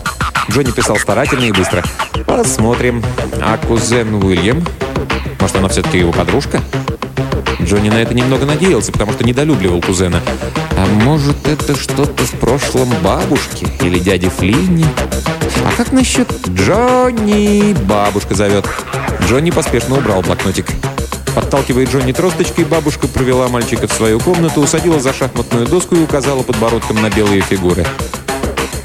Джонни 0.51 0.71
писал 0.71 0.97
старательно 0.97 1.45
и 1.45 1.51
быстро. 1.51 1.83
Посмотрим. 2.25 3.03
А 3.41 3.57
кузен 3.57 4.15
Уильям? 4.15 4.65
Может, 5.39 5.55
она 5.57 5.67
все-таки 5.69 5.99
его 5.99 6.11
подружка? 6.11 6.59
Джонни 7.61 7.89
на 7.89 8.01
это 8.01 8.13
немного 8.13 8.45
надеялся, 8.45 8.91
потому 8.91 9.13
что 9.13 9.23
недолюбливал 9.23 9.81
кузена. 9.81 10.21
А 10.77 10.85
может, 10.85 11.47
это 11.47 11.77
что-то 11.77 12.23
в 12.23 12.31
прошлом 12.39 12.89
бабушки 13.01 13.67
или 13.81 13.99
дяди 13.99 14.29
Флинни? 14.29 14.85
А 15.65 15.71
как 15.77 15.91
насчет 15.91 16.29
Джонни? 16.49 17.73
Бабушка 17.85 18.35
зовет. 18.35 18.67
Джонни 19.27 19.51
поспешно 19.51 19.97
убрал 19.97 20.21
блокнотик. 20.21 20.67
Подталкивая 21.35 21.85
Джонни 21.87 22.11
тросточкой, 22.11 22.65
бабушка 22.65 23.07
провела 23.07 23.47
мальчика 23.47 23.87
в 23.87 23.93
свою 23.93 24.19
комнату, 24.19 24.61
усадила 24.61 24.99
за 24.99 25.13
шахматную 25.13 25.65
доску 25.65 25.95
и 25.95 26.03
указала 26.03 26.43
подбородком 26.43 27.01
на 27.01 27.09
белые 27.09 27.41
фигуры. 27.41 27.85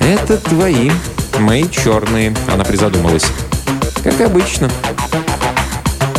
«Это 0.01 0.39
твои, 0.39 0.91
мои 1.39 1.69
черные»,— 1.69 2.35
она 2.53 2.65
призадумалась. 2.65 3.27
«Как 4.03 4.21
обычно». 4.23 4.71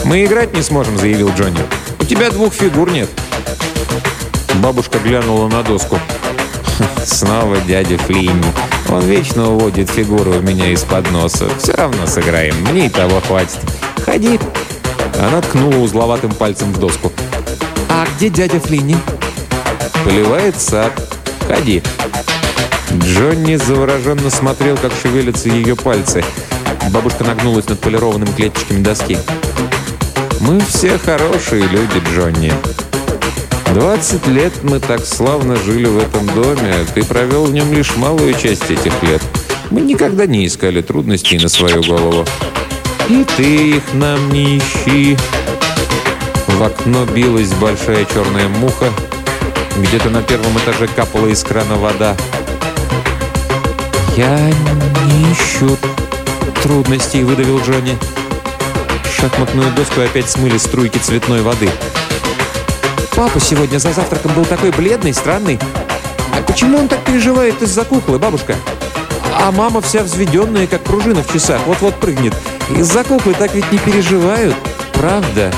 «Мы 0.05 0.25
играть 0.25 0.53
не 0.53 0.61
сможем»,— 0.61 0.97
заявил 0.99 1.31
Джонни. 1.35 1.61
«У 1.99 2.05
тебя 2.05 2.29
двух 2.29 2.53
фигур 2.53 2.91
нет». 2.91 3.09
Бабушка 4.55 4.99
глянула 4.99 5.47
на 5.47 5.63
доску. 5.63 5.99
«Снова 7.05 7.57
дядя 7.61 7.97
Флинни. 7.97 8.53
Он 8.89 9.01
вечно 9.01 9.51
уводит 9.51 9.89
фигуру 9.89 10.33
у 10.33 10.41
меня 10.41 10.71
из-под 10.73 11.09
носа. 11.11 11.47
Все 11.61 11.73
равно 11.73 12.05
сыграем, 12.05 12.55
мне 12.69 12.85
и 12.85 12.89
того 12.89 13.19
хватит. 13.21 13.59
Ходи». 14.05 14.39
Она 15.19 15.41
ткнула 15.41 15.75
узловатым 15.75 16.32
пальцем 16.32 16.71
в 16.71 16.79
доску. 16.79 17.12
«А 17.89 18.05
где 18.15 18.29
дядя 18.29 18.60
Флинни?» 18.60 18.97
«Поливает 20.05 20.60
сад. 20.60 20.93
Ходи». 21.47 21.84
Джонни 22.93 23.55
завороженно 23.58 24.29
смотрел, 24.29 24.77
как 24.77 24.93
шевелятся 25.01 25.49
ее 25.49 25.75
пальцы. 25.75 26.23
Бабушка 26.91 27.25
нагнулась 27.25 27.67
над 27.67 27.79
полированными 27.79 28.32
клеточками 28.32 28.82
доски. 28.82 29.17
«Мы 30.39 30.60
все 30.62 30.97
хорошие 30.97 31.63
люди, 31.63 32.01
Джонни. 32.15 32.53
20 33.73 34.27
лет 34.27 34.53
мы 34.63 34.79
так 34.79 35.05
славно 35.05 35.55
жили 35.58 35.86
в 35.86 35.97
этом 35.97 36.25
доме, 36.27 36.73
а 36.73 36.86
ты 36.93 37.03
провел 37.03 37.45
в 37.45 37.51
нем 37.51 37.71
лишь 37.73 37.95
малую 37.97 38.34
часть 38.34 38.71
этих 38.71 39.03
лет. 39.03 39.21
Мы 39.69 39.82
никогда 39.82 40.25
не 40.25 40.47
искали 40.47 40.82
трудностей 40.82 41.38
на 41.38 41.49
свою 41.49 41.84
голову. 41.84 42.25
И 43.10 43.26
ты 43.36 43.78
их 43.78 43.93
нам 43.93 44.32
не 44.32 44.60
ищи». 44.60 45.17
В 46.48 46.63
окно 46.63 47.06
билась 47.06 47.52
большая 47.54 48.06
черная 48.06 48.48
муха. 48.48 48.89
Где-то 49.78 50.10
на 50.10 50.22
первом 50.22 50.58
этаже 50.60 50.88
капала 50.88 51.28
из 51.28 51.43
крана 51.43 51.76
вода. 51.78 52.15
«Я 54.15 54.38
не 54.38 55.34
ищу 55.34 55.76
трудностей»,— 56.62 57.24
выдавил 57.26 57.60
Джонни. 57.62 57.98
Шахматную 59.19 59.72
доску 59.72 60.02
опять 60.02 60.30
смыли 60.30 60.58
струйки 60.58 61.00
цветной 61.00 61.41
воды. 61.41 61.69
«Папа 63.15 63.39
сегодня 63.39 63.80
за 63.80 63.91
завтраком 63.91 64.34
был 64.34 64.45
такой 64.45 64.72
бледный, 64.72 65.13
странный. 65.13 65.58
А 66.38 66.41
почему 66.43 66.78
он 66.78 66.88
так 66.88 67.00
переживает 67.00 67.62
из-за 67.62 67.86
куклы, 67.86 68.19
бабушка? 68.19 68.56
А 69.41 69.52
мама 69.52 69.82
вся 69.82 70.04
взведенная, 70.04 70.67
как 70.67 70.82
пружина 70.84 71.24
в 71.24 71.34
часах, 71.34 71.62
вот-вот 71.65 71.95
прыгнет. 71.95 72.36
Из-за 72.69 73.03
так 73.03 73.53
ведь 73.53 73.71
не 73.71 73.77
переживают, 73.79 74.55
правда?» 74.93 75.51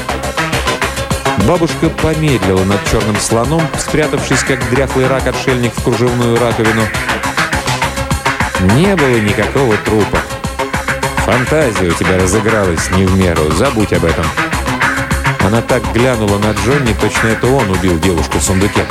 Бабушка 1.47 1.89
помедлила 1.89 2.63
над 2.63 2.83
черным 2.89 3.17
слоном, 3.17 3.61
спрятавшись, 3.77 4.43
как 4.43 4.59
дряхлый 4.69 5.07
рак-отшельник 5.07 5.73
в 5.75 5.83
кружевную 5.83 6.39
раковину. 6.39 6.83
Не 8.75 8.95
было 8.95 9.17
никакого 9.17 9.75
трупа. 9.77 10.19
Фантазия 11.25 11.89
у 11.89 11.93
тебя 11.93 12.17
разыгралась 12.17 12.91
не 12.91 13.05
в 13.05 13.15
меру. 13.17 13.51
Забудь 13.51 13.93
об 13.93 14.05
этом. 14.05 14.25
Она 15.45 15.61
так 15.61 15.81
глянула 15.93 16.37
на 16.37 16.51
Джонни, 16.51 16.93
точно 16.99 17.29
это 17.29 17.47
он 17.47 17.69
убил 17.71 17.99
девушку 17.99 18.37
в 18.37 18.43
сундуке. 18.43 18.85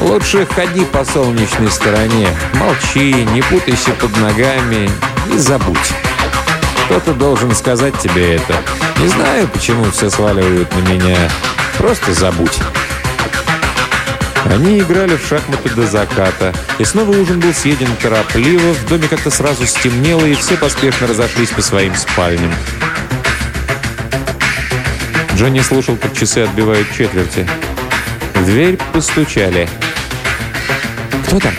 Лучше 0.00 0.46
ходи 0.46 0.84
по 0.86 1.04
солнечной 1.04 1.70
стороне. 1.70 2.28
Молчи, 2.54 3.26
не 3.32 3.42
путайся 3.42 3.92
под 3.92 4.16
ногами 4.16 4.90
и 5.32 5.36
забудь. 5.36 6.03
Кто-то 6.94 7.12
должен 7.18 7.52
сказать 7.56 7.98
тебе 7.98 8.36
это. 8.36 8.54
Не 9.00 9.08
знаю, 9.08 9.48
почему 9.48 9.82
все 9.90 10.10
сваливают 10.10 10.72
на 10.76 10.92
меня. 10.92 11.16
Просто 11.76 12.14
забудь. 12.14 12.56
Они 14.44 14.78
играли 14.78 15.16
в 15.16 15.26
шахматы 15.26 15.70
до 15.70 15.88
заката, 15.88 16.54
и 16.78 16.84
снова 16.84 17.10
ужин 17.10 17.40
был 17.40 17.52
съеден 17.52 17.88
торопливо, 18.00 18.74
в 18.74 18.86
доме 18.88 19.08
как-то 19.08 19.32
сразу 19.32 19.66
стемнело, 19.66 20.24
и 20.24 20.34
все 20.34 20.56
поспешно 20.56 21.08
разошлись 21.08 21.48
по 21.48 21.62
своим 21.62 21.96
спальням. 21.96 22.54
Джонни 25.34 25.62
слушал, 25.62 25.96
как 25.96 26.16
часы 26.16 26.44
отбивают 26.44 26.86
четверти. 26.96 27.44
В 28.34 28.44
дверь 28.44 28.78
постучали. 28.92 29.68
«Кто 31.26 31.40
там?» 31.40 31.54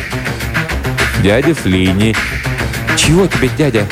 «Дядя 1.22 1.54
Флини». 1.54 2.16
«Чего 2.96 3.28
тебе, 3.28 3.50
дядя?» 3.50 3.86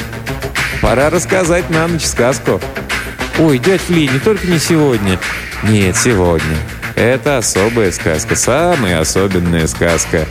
«Пора 0.84 1.10
рассказать 1.10 1.70
на 1.70 1.88
ночь 1.88 2.04
сказку». 2.04 2.60
«Ой, 3.40 3.58
дядь 3.58 3.82
Флини, 3.82 4.20
только 4.20 4.46
не 4.46 4.60
сегодня». 4.60 5.18
«Нет, 5.64 5.96
сегодня». 5.96 6.58
Это 6.96 7.38
особая 7.38 7.92
сказка, 7.94 8.36
самая 8.36 9.00
особенная 9.00 9.66
сказка. 9.68 10.28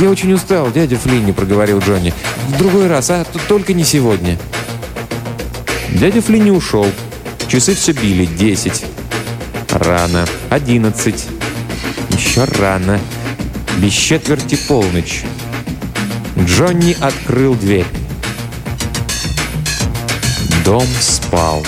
«Я 0.00 0.10
очень 0.10 0.32
устал, 0.32 0.72
дядя 0.72 0.96
Флинни»,— 0.96 1.30
проговорил 1.32 1.78
Джонни. 1.78 2.12
«В 2.48 2.58
другой 2.58 2.88
раз, 2.88 3.10
а 3.10 3.24
только 3.48 3.72
не 3.72 3.84
сегодня». 3.84 4.36
Дядя 5.90 6.20
Флинни 6.20 6.50
ушел. 6.50 6.86
Часы 7.46 7.74
все 7.76 7.92
били. 7.92 8.26
Десять. 8.26 8.84
Рано. 9.70 10.26
Одиннадцать. 10.50 11.26
Еще 12.10 12.44
рано. 12.58 12.98
Без 13.78 13.92
четверти 13.92 14.56
полночь. 14.56 15.22
Джонни 16.44 16.96
открыл 17.00 17.54
дверь. 17.54 17.86
Дом 20.64 20.86
спал. 21.00 21.64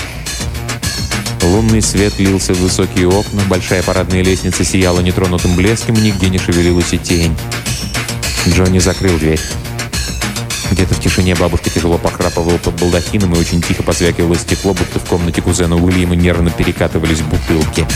Лунный 1.41 1.81
свет 1.81 2.19
лился 2.19 2.53
в 2.53 2.59
высокие 2.59 3.07
окна, 3.07 3.41
большая 3.47 3.81
парадная 3.81 4.23
лестница 4.23 4.63
сияла 4.63 4.99
нетронутым 4.99 5.55
блеском, 5.55 5.95
нигде 5.95 6.29
не 6.29 6.37
шевелилась 6.37 6.93
и 6.93 6.97
тень. 6.97 7.35
Джонни 8.47 8.79
закрыл 8.79 9.17
дверь. 9.17 9.39
Где-то 10.71 10.93
в 10.93 10.99
тишине 10.99 11.35
бабушка 11.35 11.69
тяжело 11.69 11.97
похрапывала 11.97 12.57
под 12.57 12.75
балдахином 12.75 13.33
и 13.33 13.39
очень 13.39 13.61
тихо 13.61 13.83
позвякивало 13.83 14.35
стекло, 14.35 14.73
будто 14.73 14.99
в 14.99 15.05
комнате 15.05 15.41
кузена 15.41 15.75
Уильяма 15.75 16.15
нервно 16.15 16.51
перекатывались 16.51 17.21
бутылки. 17.21 17.87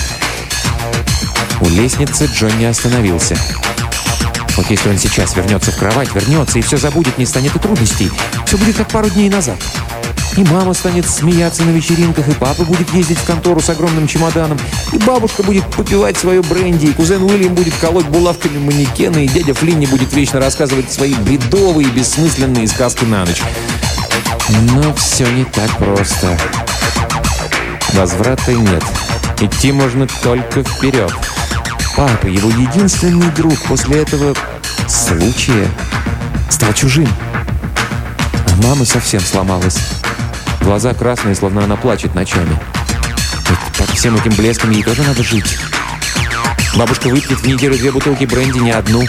У 1.61 1.69
лестницы 1.69 2.25
Джонни 2.25 2.65
остановился. 2.65 3.37
Вот 4.55 4.69
если 4.69 4.89
он 4.89 4.97
сейчас 4.97 5.35
вернется 5.35 5.71
в 5.71 5.77
кровать, 5.77 6.13
вернется 6.15 6.59
и 6.59 6.61
все 6.61 6.77
забудет, 6.77 7.17
не 7.17 7.25
станет 7.25 7.55
и 7.55 7.59
трудностей. 7.59 8.11
Все 8.45 8.57
будет 8.57 8.77
как 8.77 8.89
пару 8.89 9.09
дней 9.09 9.29
назад. 9.29 9.57
И 10.37 10.43
мама 10.43 10.75
станет 10.75 11.09
смеяться 11.09 11.63
на 11.63 11.71
вечеринках, 11.71 12.27
и 12.27 12.31
папа 12.33 12.63
будет 12.63 12.93
ездить 12.93 13.17
в 13.17 13.25
контору 13.25 13.59
с 13.59 13.71
огромным 13.71 14.07
чемоданом, 14.07 14.59
и 14.93 14.99
бабушка 14.99 15.41
будет 15.41 15.65
попивать 15.65 16.15
свое 16.15 16.43
бренди, 16.43 16.85
и 16.85 16.93
кузен 16.93 17.23
Уильям 17.23 17.55
будет 17.55 17.73
колоть 17.81 18.05
булавками 18.05 18.59
манекены, 18.59 19.25
и 19.25 19.27
дядя 19.27 19.55
Флинни 19.55 19.87
будет 19.87 20.13
вечно 20.13 20.39
рассказывать 20.39 20.91
свои 20.91 21.15
бредовые, 21.15 21.89
бессмысленные 21.89 22.67
сказки 22.67 23.03
на 23.05 23.25
ночь. 23.25 23.41
Но 24.73 24.93
все 24.93 25.27
не 25.27 25.43
так 25.43 25.75
просто. 25.77 26.37
Возврата 27.93 28.53
нет. 28.53 28.83
Идти 29.41 29.71
можно 29.71 30.07
только 30.21 30.63
вперед. 30.63 31.11
Папа, 31.95 32.27
его 32.27 32.51
единственный 32.51 33.31
друг 33.31 33.57
после 33.63 34.03
этого 34.03 34.35
случая, 34.87 35.67
стал 36.51 36.73
чужим. 36.73 37.09
А 37.33 38.67
мама 38.67 38.85
совсем 38.85 39.19
сломалась. 39.19 39.79
Глаза 40.67 40.93
красные, 40.93 41.33
словно 41.33 41.63
она 41.63 41.77
плачет 41.77 42.13
ночами. 42.13 42.59
Ведь 43.49 43.77
под 43.77 43.89
всем 43.91 44.17
этим 44.17 44.33
блеском 44.33 44.69
ей 44.71 44.83
тоже 44.83 45.01
надо 45.01 45.23
жить. 45.23 45.57
Бабушка 46.75 47.07
выпьет 47.07 47.39
в 47.39 47.47
неделю 47.47 47.77
две 47.77 47.89
бутылки 47.89 48.25
бренди, 48.25 48.59
не 48.59 48.71
одну. 48.71 49.05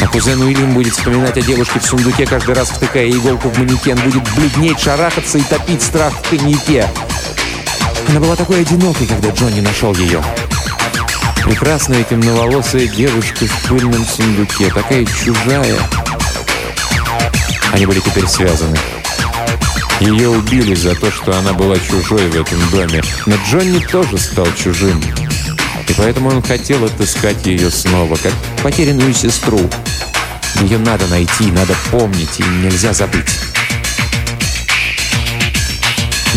А 0.00 0.06
кузен 0.06 0.40
Уильям 0.40 0.72
будет 0.72 0.92
вспоминать 0.92 1.36
о 1.36 1.40
девушке 1.40 1.80
в 1.80 1.84
сундуке, 1.84 2.26
каждый 2.26 2.54
раз 2.54 2.68
втыкая 2.68 3.10
иголку 3.10 3.48
в 3.48 3.58
манекен, 3.58 3.98
будет 4.02 4.22
бледнеть, 4.36 4.78
шарахаться 4.78 5.38
и 5.38 5.42
топить 5.42 5.82
страх 5.82 6.12
в 6.12 6.30
коньяке. 6.30 6.88
Она 8.08 8.20
была 8.20 8.36
такой 8.36 8.60
одинокой, 8.60 9.08
когда 9.08 9.30
Джонни 9.30 9.62
нашел 9.62 9.92
ее. 9.96 10.22
Прекрасная 11.42 12.04
темноволосая 12.04 12.86
девушка 12.86 13.46
в 13.46 13.68
пыльном 13.68 14.04
сундуке, 14.06 14.70
такая 14.70 15.04
чужая. 15.06 15.76
Они 17.72 17.84
были 17.84 17.98
теперь 17.98 18.28
связаны. 18.28 18.78
Ее 20.00 20.28
убили 20.28 20.74
за 20.74 20.94
то, 20.94 21.10
что 21.10 21.36
она 21.38 21.52
была 21.52 21.76
чужой 21.78 22.28
в 22.28 22.40
этом 22.40 22.58
доме. 22.70 23.02
Но 23.26 23.36
Джонни 23.48 23.78
тоже 23.78 24.18
стал 24.18 24.46
чужим. 24.56 25.00
И 25.88 25.92
поэтому 25.96 26.30
он 26.30 26.42
хотел 26.42 26.84
отыскать 26.84 27.46
ее 27.46 27.70
снова, 27.70 28.16
как 28.16 28.32
потерянную 28.62 29.14
сестру. 29.14 29.60
Ее 30.62 30.78
надо 30.78 31.06
найти, 31.08 31.46
надо 31.46 31.74
помнить, 31.90 32.40
и 32.40 32.42
нельзя 32.42 32.92
забыть. 32.92 33.28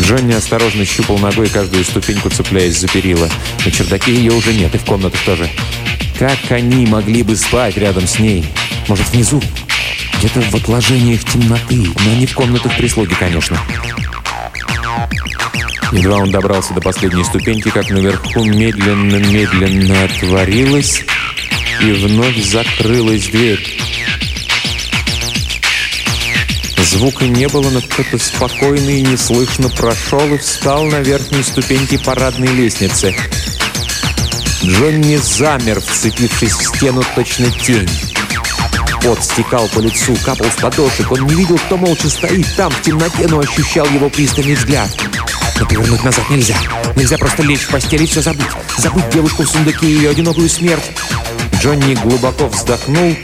Джонни 0.01 0.33
осторожно 0.33 0.85
щупал 0.85 1.17
ногой 1.17 1.49
каждую 1.49 1.83
ступеньку, 1.83 2.29
цепляясь 2.29 2.77
за 2.77 2.87
перила. 2.87 3.27
На 3.65 3.71
чердаке 3.71 4.13
ее 4.13 4.31
уже 4.31 4.53
нет, 4.53 4.73
и 4.75 4.77
в 4.77 4.85
комнатах 4.85 5.19
тоже. 5.25 5.49
Как 6.19 6.37
они 6.49 6.85
могли 6.85 7.23
бы 7.23 7.35
спать 7.35 7.77
рядом 7.77 8.07
с 8.07 8.19
ней? 8.19 8.45
Может, 8.87 9.09
внизу? 9.09 9.41
Где-то 10.17 10.41
в 10.41 10.55
отложениях 10.55 11.23
темноты, 11.23 11.87
но 12.05 12.15
не 12.15 12.25
в 12.25 12.33
комнатах 12.33 12.75
прислуги, 12.77 13.13
конечно. 13.13 13.57
Едва 15.91 16.17
он 16.17 16.31
добрался 16.31 16.73
до 16.73 16.81
последней 16.81 17.23
ступеньки, 17.23 17.69
как 17.69 17.89
наверху 17.89 18.43
медленно-медленно 18.43 20.03
отворилась 20.03 21.03
и 21.81 21.91
вновь 21.91 22.37
закрылась 22.43 23.27
дверь. 23.27 23.79
Звука 26.77 27.25
не 27.25 27.47
было, 27.47 27.69
но 27.69 27.81
кто-то 27.81 28.17
спокойно 28.17 28.89
и 28.89 29.01
неслышно 29.01 29.69
прошел 29.69 30.33
и 30.33 30.37
встал 30.37 30.85
на 30.85 30.99
верхней 31.01 31.43
ступеньке 31.43 31.99
парадной 31.99 32.47
лестницы. 32.47 33.15
Джонни 34.63 35.17
замер, 35.17 35.79
вцепившись 35.79 36.53
в 36.53 36.75
стену 36.75 37.03
точно 37.15 37.51
тень. 37.51 37.89
Пот 39.01 39.23
стекал 39.23 39.67
по 39.69 39.79
лицу, 39.79 40.15
капал 40.23 40.47
с 40.47 40.61
подошек. 40.61 41.11
Он 41.11 41.25
не 41.25 41.35
видел, 41.35 41.57
кто 41.57 41.77
молча 41.77 42.09
стоит 42.09 42.47
там, 42.55 42.71
в 42.71 42.81
темноте, 42.81 43.27
но 43.27 43.39
ощущал 43.39 43.85
его 43.87 44.09
пристальный 44.09 44.55
взгляд. 44.55 44.89
Но 45.59 45.65
повернуть 45.65 46.03
назад 46.03 46.29
нельзя. 46.29 46.57
Нельзя 46.95 47.17
просто 47.17 47.43
лечь 47.43 47.63
в 47.63 47.69
постель 47.69 48.03
и 48.03 48.05
все 48.05 48.21
забыть. 48.21 48.47
Забыть 48.77 49.09
девушку 49.09 49.43
в 49.43 49.49
сундуке 49.49 49.87
и 49.87 49.93
ее 49.93 50.09
одинокую 50.09 50.49
смерть. 50.49 50.91
Джонни 51.61 51.95
глубоко 51.95 52.47
вздохнул, 52.47 53.15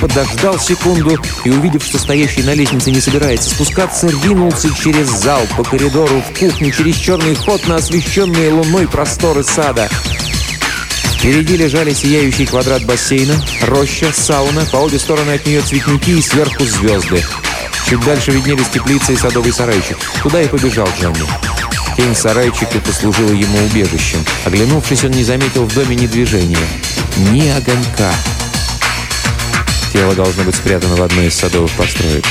подождал 0.00 0.58
секунду 0.58 1.18
и, 1.44 1.50
увидев, 1.50 1.84
что 1.84 1.98
стоящий 1.98 2.42
на 2.42 2.54
лестнице 2.54 2.90
не 2.90 3.00
собирается 3.00 3.50
спускаться, 3.50 4.08
ринулся 4.08 4.74
через 4.74 5.08
зал 5.08 5.42
по 5.56 5.62
коридору 5.64 6.22
в 6.22 6.38
кухню 6.38 6.70
через 6.70 6.96
черный 6.96 7.34
ход 7.34 7.66
на 7.68 7.76
освещенные 7.76 8.52
луной 8.52 8.88
просторы 8.88 9.44
сада. 9.44 9.88
Впереди 11.26 11.56
лежали 11.56 11.92
сияющий 11.92 12.46
квадрат 12.46 12.84
бассейна, 12.84 13.34
роща, 13.62 14.12
сауна, 14.12 14.64
по 14.66 14.76
обе 14.76 14.96
стороны 14.96 15.32
от 15.32 15.44
нее 15.44 15.60
цветники 15.60 16.10
и 16.10 16.22
сверху 16.22 16.64
звезды. 16.64 17.20
Чуть 17.88 17.98
дальше 18.04 18.30
виднелись 18.30 18.68
теплица 18.68 19.10
и 19.10 19.16
садовый 19.16 19.52
сарайчик. 19.52 19.98
Туда 20.22 20.40
и 20.40 20.46
побежал 20.46 20.88
Джонни. 21.00 21.26
Тень 21.96 22.14
сарайчика 22.14 22.78
послужила 22.78 23.32
ему 23.32 23.58
убежищем. 23.64 24.24
Оглянувшись, 24.44 25.02
он 25.02 25.10
не 25.10 25.24
заметил 25.24 25.64
в 25.64 25.74
доме 25.74 25.96
ни 25.96 26.06
движения, 26.06 26.68
ни 27.32 27.48
огонька. 27.48 28.14
Тело 29.92 30.14
должно 30.14 30.44
быть 30.44 30.54
спрятано 30.54 30.94
в 30.94 31.02
одной 31.02 31.26
из 31.26 31.34
садовых 31.34 31.72
построек. 31.72 32.24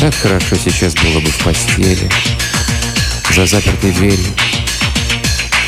Как 0.00 0.12
хорошо 0.12 0.56
сейчас 0.56 0.94
было 0.96 1.20
бы 1.20 1.30
в 1.30 1.38
постели, 1.44 2.10
за 3.32 3.46
запертой 3.46 3.92
дверью. 3.92 4.47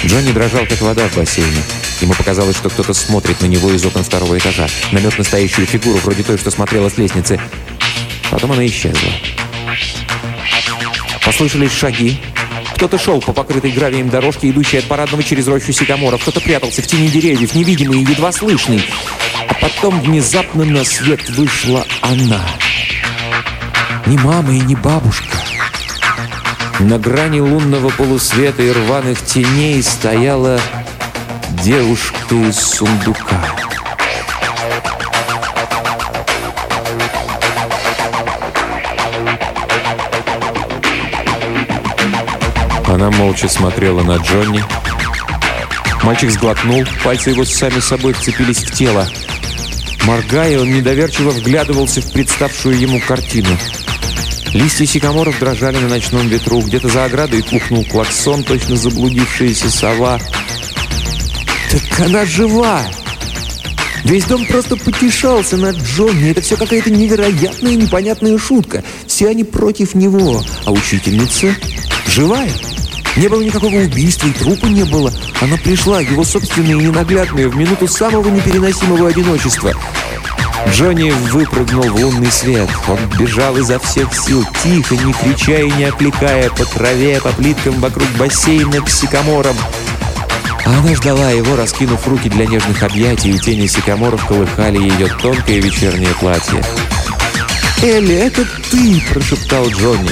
Джонни 0.05 0.33
дрожал, 0.33 0.65
как 0.67 0.81
вода 0.81 1.09
в 1.09 1.17
бассейне. 1.17 1.63
Ему 2.01 2.15
показалось, 2.15 2.57
что 2.57 2.71
кто-то 2.71 2.95
смотрит 2.95 3.41
на 3.43 3.47
него 3.47 3.71
из 3.71 3.85
окон 3.85 4.03
второго 4.03 4.39
этажа. 4.39 4.67
Намек 4.93 5.19
на 5.19 5.25
стоящую 5.25 5.67
фигуру, 5.67 5.99
вроде 5.99 6.23
той, 6.23 6.39
что 6.39 6.51
смотрела 6.51 6.89
с 6.89 6.97
лестницы. 6.97 7.39
Потом 8.31 8.53
она 8.53 8.67
исчезла. 8.67 9.11
Послышались 11.25 11.73
шаги. 11.73 12.19
Кто-то 12.75 12.99
шел 12.99 13.21
по 13.21 13.35
покрытой 13.35 13.73
гравием 13.73 14.09
дорожке, 14.09 14.49
идущей 14.49 14.79
от 14.79 14.87
парадного 14.87 15.23
через 15.23 15.47
рощу 15.47 15.73
сикаморов. 15.73 16.23
Кто-то 16.23 16.41
прятался 16.41 16.81
в 16.81 16.87
тени 16.87 17.09
деревьев, 17.09 17.55
невидимый 17.55 18.01
и 18.01 18.05
едва 18.05 18.33
слышный. 18.33 18.83
А 19.49 19.55
потом 19.55 20.01
внезапно 20.01 20.65
на 20.65 20.83
свет 20.83 21.29
вышла 21.29 21.87
она. 22.01 22.41
Не 24.07 24.17
мама 24.17 24.55
и 24.55 24.61
не 24.61 24.77
бабушка. 24.77 25.37
На 26.81 26.99
грани 26.99 27.41
лунного 27.41 27.91
полусвета 27.91 28.63
и 28.63 28.71
рваных 28.73 29.21
теней 29.21 29.83
стояла 29.83 30.59
девушка 31.63 32.35
из 32.35 32.57
сундука. 32.57 33.45
Она 42.87 43.11
молча 43.11 43.47
смотрела 43.47 44.03
на 44.03 44.17
Джонни. 44.17 44.65
Мальчик 46.03 46.31
сглотнул, 46.31 46.85
пальцы 47.05 47.31
его 47.31 47.45
сами 47.45 47.79
собой 47.81 48.15
вцепились 48.15 48.65
в 48.65 48.73
тело. 48.73 49.07
Моргая, 50.05 50.59
он 50.59 50.73
недоверчиво 50.73 51.29
вглядывался 51.29 52.01
в 52.01 52.11
представшую 52.11 52.81
ему 52.81 53.01
картину. 53.01 53.51
Листья 54.53 54.85
сикаморов 54.85 55.39
дрожали 55.39 55.79
на 55.79 55.89
ночном 55.89 56.27
ветру. 56.29 56.61
Где-то 56.61 56.89
за 56.89 57.05
оградой 57.05 57.43
пухнул 57.43 57.85
клаксон, 57.85 58.43
точно 58.43 58.77
заблудившаяся 58.77 59.71
сова. 59.71 60.21
«Так 61.71 62.01
она 62.01 62.25
жива!» 62.25 62.83
Весь 64.05 64.25
дом 64.25 64.45
просто 64.47 64.77
потешался 64.77 65.57
над 65.57 65.77
Джонни. 65.77 66.31
Это 66.31 66.41
все 66.41 66.57
какая-то 66.57 66.91
невероятная 66.91 67.77
непонятная 67.77 68.39
шутка. 68.39 68.83
Все 69.07 69.29
они 69.29 69.45
против 69.45 69.95
него. 69.95 70.43
А 70.65 70.73
учительница 70.73 71.55
живая. 72.07 72.51
Не 73.17 73.29
было 73.29 73.43
никакого 73.43 73.75
убийства, 73.77 74.29
и 74.29 74.33
трупа 74.33 74.67
не 74.67 74.85
было. 74.85 75.13
Она 75.41 75.57
пришла, 75.59 76.01
его 76.01 76.25
собственная 76.25 76.77
и 76.77 76.87
ненаглядная, 76.87 77.49
в 77.49 77.57
минуту 77.57 77.87
самого 77.89 78.29
непереносимого 78.29 79.09
одиночества. 79.09 79.75
Джонни 80.69 81.11
выпрыгнул 81.11 81.83
в 81.83 81.97
лунный 81.97 82.31
свет. 82.31 82.69
Он 82.89 82.99
бежал 83.19 83.57
изо 83.57 83.79
всех 83.79 84.15
сил, 84.15 84.45
тихо, 84.63 84.95
не 84.97 85.13
крича 85.13 85.59
и 85.59 85.71
не 85.71 85.85
окликая, 85.85 86.51
по 86.51 86.65
траве, 86.65 87.21
по 87.21 87.31
плиткам 87.31 87.81
вокруг 87.81 88.09
бассейна 88.19 88.81
к 88.81 88.89
сикаморам. 88.89 89.57
Она 90.65 90.95
ждала 90.95 91.31
его, 91.31 91.57
раскинув 91.57 92.07
руки 92.07 92.29
для 92.29 92.47
нежных 92.47 92.83
объятий, 92.83 93.31
и 93.31 93.39
тени 93.39 93.67
сикаморов 93.67 94.25
колыхали 94.27 94.79
ее 94.79 95.09
тонкое 95.09 95.61
вечернее 95.61 96.15
платье. 96.15 96.63
«Элли, 97.83 98.15
это 98.15 98.47
ты!»– 98.71 99.03
прошептал 99.13 99.67
Джонни. 99.69 100.11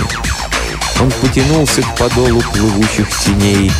Он 1.01 1.11
потянулся 1.23 1.83
к 1.83 1.97
подолу 1.97 2.43
плывущих 2.53 3.09
теней. 3.21 3.71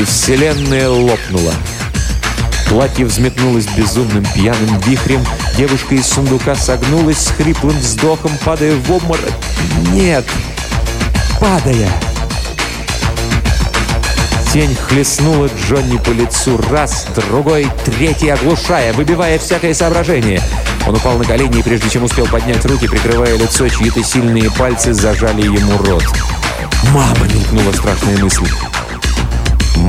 И 0.00 0.04
вселенная 0.04 0.88
лопнула. 0.88 1.52
Платье 2.68 3.04
взметнулось 3.04 3.66
безумным 3.76 4.24
пьяным 4.34 4.78
вихрем. 4.80 5.24
Девушка 5.56 5.94
из 5.94 6.06
сундука 6.06 6.54
согнулась 6.54 7.18
с 7.18 7.28
хриплым 7.28 7.78
вздохом, 7.78 8.32
падая 8.44 8.74
в 8.76 8.90
обморок. 8.90 9.32
Нет, 9.92 10.24
падая. 11.40 11.90
Тень 14.52 14.76
хлестнула 14.76 15.50
Джонни 15.66 15.98
по 15.98 16.10
лицу 16.10 16.60
раз, 16.70 17.08
другой, 17.16 17.66
третий, 17.84 18.28
оглушая, 18.28 18.92
выбивая 18.92 19.38
всякое 19.38 19.74
соображение. 19.74 20.40
Он 20.86 20.94
упал 20.94 21.18
на 21.18 21.24
колени 21.24 21.58
и, 21.58 21.62
прежде 21.62 21.90
чем 21.90 22.04
успел 22.04 22.26
поднять 22.26 22.64
руки, 22.64 22.86
прикрывая 22.86 23.36
лицо, 23.36 23.68
чьи-то 23.68 24.02
сильные 24.04 24.50
пальцы 24.52 24.92
зажали 24.92 25.42
ему 25.42 25.76
рот. 25.78 26.04
«Мама!»— 26.92 27.26
мелькнула 27.34 27.72
страшная 27.72 28.18
мысль. 28.18 28.46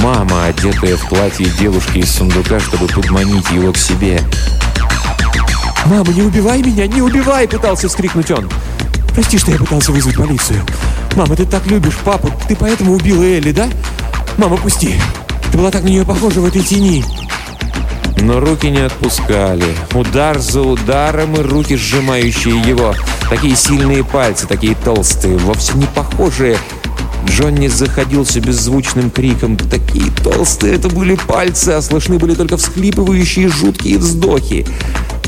Мама, 0.01 0.45
одетая 0.45 0.97
в 0.97 1.07
платье 1.07 1.47
девушки 1.59 1.99
из 1.99 2.11
сундука, 2.11 2.59
чтобы 2.59 2.87
подманить 2.87 3.49
его 3.51 3.71
к 3.71 3.77
себе. 3.77 4.21
«Мама, 5.85 6.11
не 6.13 6.23
убивай 6.23 6.61
меня, 6.61 6.87
не 6.87 7.01
убивай!»— 7.01 7.47
пытался 7.49 7.87
скрикнуть 7.87 8.31
он. 8.31 8.49
«Прости, 9.13 9.37
что 9.37 9.51
я 9.51 9.57
пытался 9.57 9.91
вызвать 9.91 10.17
полицию. 10.17 10.61
Мама, 11.15 11.35
ты 11.35 11.45
так 11.45 11.65
любишь 11.67 11.97
папу, 12.03 12.31
ты 12.47 12.55
поэтому 12.55 12.93
убила 12.93 13.23
Элли, 13.23 13.51
да? 13.51 13.67
Мама, 14.37 14.57
пусти! 14.57 14.95
Ты 15.51 15.57
была 15.57 15.71
так 15.71 15.83
на 15.83 15.87
нее 15.87 16.03
похожа 16.03 16.41
в 16.41 16.45
этой 16.45 16.61
тени!» 16.61 17.03
Но 18.17 18.39
руки 18.39 18.69
не 18.69 18.79
отпускали. 18.79 19.75
Удар 19.93 20.39
за 20.39 20.61
ударом 20.61 21.35
и 21.35 21.41
руки, 21.41 21.75
сжимающие 21.75 22.59
его. 22.61 22.95
Такие 23.29 23.55
сильные 23.55 24.03
пальцы, 24.03 24.47
такие 24.47 24.75
толстые, 24.75 25.37
вовсе 25.37 25.73
не 25.75 25.85
похожие. 25.85 26.57
Джонни 27.25 27.67
заходился 27.67 28.39
беззвучным 28.39 29.09
криком. 29.09 29.57
Такие 29.57 30.11
толстые 30.23 30.75
это 30.75 30.89
были 30.89 31.15
пальцы, 31.15 31.69
а 31.69 31.81
слышны 31.81 32.17
были 32.17 32.35
только 32.35 32.57
всхлипывающие 32.57 33.49
жуткие 33.49 33.97
вздохи. 33.97 34.65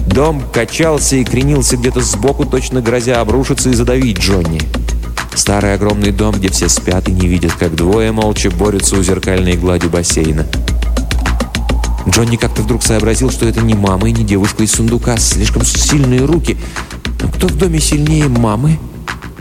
Дом 0.07 0.41
качался 0.53 1.17
и 1.17 1.23
кренился 1.23 1.75
где-то 1.75 2.01
сбоку, 2.01 2.45
точно 2.45 2.81
грозя 2.81 3.19
обрушиться 3.19 3.69
и 3.69 3.73
задавить 3.73 4.19
Джонни. 4.19 4.62
Старый 5.36 5.73
огромный 5.73 6.12
дом, 6.12 6.36
где 6.36 6.49
все 6.49 6.69
спят 6.69 7.10
и 7.10 7.12
не 7.12 7.27
видят, 7.27 7.53
как 7.53 7.75
двое 7.75 8.12
молча 8.12 8.49
борются 8.49 8.95
у 8.95 9.03
зеркальной 9.03 9.55
глади 9.55 9.88
бассейна. 9.88 10.47
Джонни 12.10 12.38
как-то 12.38 12.62
вдруг 12.62 12.83
сообразил, 12.83 13.29
что 13.29 13.47
это 13.47 13.62
не 13.62 13.73
мама 13.73 14.10
и 14.10 14.13
не 14.13 14.23
девушка 14.23 14.63
из 14.63 14.71
сундука. 14.71 15.17
Слишком 15.17 15.65
сильные 15.65 16.23
руки. 16.25 16.57
Но 17.21 17.29
кто 17.29 17.47
в 17.47 17.55
доме 17.57 17.79
сильнее 17.79 18.29
мамы? 18.29 18.79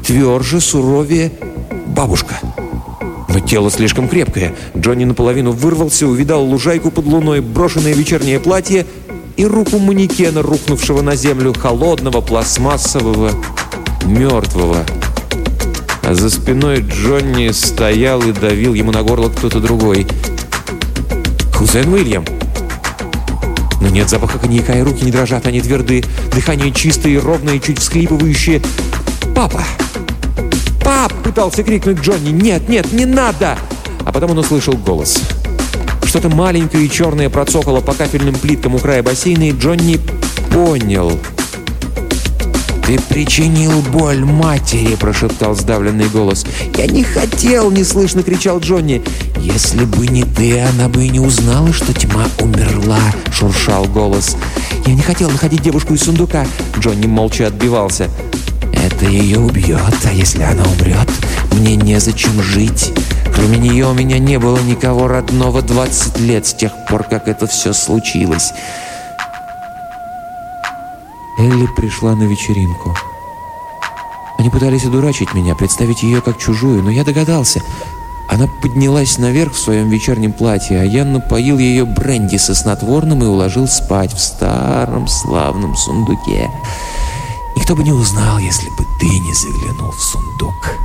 Тверже, 0.05 0.61
суровее 0.61 1.33
бабушка. 1.97 2.39
Но 3.29 3.41
тело 3.41 3.71
слишком 3.71 4.09
крепкое. 4.09 4.55
Джонни 4.77 5.05
наполовину 5.05 5.53
вырвался, 5.53 6.07
увидал 6.07 6.45
лужайку 6.45 6.91
под 6.91 7.07
луной, 7.07 7.41
брошенное 7.41 7.95
вечернее 7.95 8.39
платье 8.39 8.87
и 9.37 9.47
руку 9.47 9.79
манекена, 9.79 10.43
рухнувшего 10.43 11.01
на 11.01 11.17
землю, 11.17 11.55
холодного, 11.55 12.21
пластмассового, 12.21 13.33
мертвого. 14.05 14.85
А 16.03 16.15
за 16.15 16.31
спиной 16.31 16.83
Джонни 16.83 17.51
стоял 17.51 18.23
и 18.23 18.33
давил 18.33 18.75
ему 18.75 18.93
на 18.93 19.03
горло 19.03 19.29
кто-то 19.31 19.61
другой. 19.61 20.07
«Кузен 21.57 21.93
Уильям!» 21.93 22.25
Но 23.81 23.89
нет 23.89 24.09
запаха 24.09 24.39
коньяка, 24.39 24.75
и 24.75 24.83
руки 24.83 25.05
не 25.05 25.11
дрожат, 25.11 25.47
они 25.47 25.61
тверды. 25.61 26.05
Дыхание 26.33 26.73
чистое 26.73 27.21
ровное, 27.21 27.59
чуть 27.59 27.79
всхлипывающее. 27.79 28.61
«Папа!» 29.35 29.65
«Пап!»— 30.87 31.13
пытался 31.25 31.65
крикнуть 31.65 31.99
Джонни. 31.99 32.31
«Нет, 32.31 32.69
нет, 32.69 32.93
не 32.93 33.07
надо!» 33.07 33.59
А 34.05 34.13
потом 34.13 34.31
он 34.31 34.39
услышал 34.39 34.75
голос. 34.75 35.21
Что-то 36.05 36.29
маленькое 36.29 36.87
и 36.87 36.89
черное 36.91 37.29
процокало 37.29 37.81
по 37.81 37.93
кафельным 37.93 38.37
плиткам 38.37 38.77
у 38.77 38.79
края 38.79 39.03
бассейна, 39.03 39.49
и 39.49 39.51
Джонни 39.51 39.99
понял. 40.53 41.19
«Ты 42.87 43.01
причинил 43.01 43.83
боль 43.91 44.25
матери!»– 44.25 44.95
прошептал 45.01 45.57
сдавленный 45.57 46.09
голос. 46.09 46.47
«Я 46.77 46.87
не 46.87 47.03
хотел!»– 47.03 47.69
неслышно 47.73 48.23
кричал 48.23 48.61
Джонни. 48.61 49.03
«Если 49.41 49.85
бы 49.85 50.07
не 50.07 50.23
ты, 50.23 50.61
она 50.61 50.89
бы 50.89 51.05
и 51.05 51.09
не 51.09 51.19
узнала, 51.19 51.73
что 51.73 51.93
тьма 51.95 52.27
умерла!»– 52.39 53.13
шуршал 53.33 53.87
голос. 53.87 54.37
«Я 54.87 54.95
не 54.95 55.03
хотел 55.03 55.33
находить 55.33 55.63
девушку 55.63 55.95
из 55.95 56.05
сундука!» 56.05 56.47
Джонни 56.79 57.09
молча 57.09 57.49
отбивался. 57.49 58.09
«Это 58.87 59.05
ее 59.05 59.41
убьет, 59.41 59.81
а 60.05 60.13
если 60.13 60.45
она 60.45 60.63
умрет, 60.63 61.11
мне 61.53 61.75
незачем 61.75 62.41
жить!» 62.41 62.93
Кроме 63.35 63.59
нее 63.59 63.87
у 63.87 63.93
меня 63.93 64.19
не 64.19 64.39
было 64.39 64.59
никого 64.61 65.09
родного 65.09 65.61
20 65.61 66.21
лет 66.21 66.47
с 66.47 66.55
тех 66.55 66.73
пор, 66.89 67.03
как 67.03 67.29
это 67.29 67.47
все 67.47 67.73
случилось. 67.73 68.53
Элли 71.39 71.67
пришла 71.77 72.15
на 72.15 72.23
вечеринку. 72.23 72.97
Они 74.39 74.49
пытались 74.51 74.85
одурачить 74.85 75.35
меня, 75.35 75.55
представить 75.55 76.03
ее 76.03 76.23
как 76.23 76.39
чужую, 76.39 76.83
но 76.83 76.91
я 76.91 77.05
догадался. 77.05 77.61
Она 78.31 78.47
поднялась 78.63 79.19
наверх 79.19 79.53
в 79.53 79.59
своем 79.59 79.91
вечернем 79.91 80.33
платье, 80.33 80.81
а 80.81 80.85
я 80.85 81.05
напоил 81.05 81.59
ее 81.59 81.85
бренди 81.85 82.37
со 82.37 82.55
снотворным 82.55 83.23
и 83.23 83.27
уложил 83.27 83.67
спать 83.67 84.13
в 84.13 84.21
старом 84.21 85.09
славном 85.09 85.77
сундуке. 85.77 86.49
Никто 87.67 87.75
бы 87.75 87.83
не 87.83 87.93
узнал, 87.93 88.39
если 88.39 88.71
бы 88.71 88.87
ты 89.01 89.09
не 89.19 89.35
заглянул 89.35 89.91
в 89.91 90.01
сундук. 90.01 90.77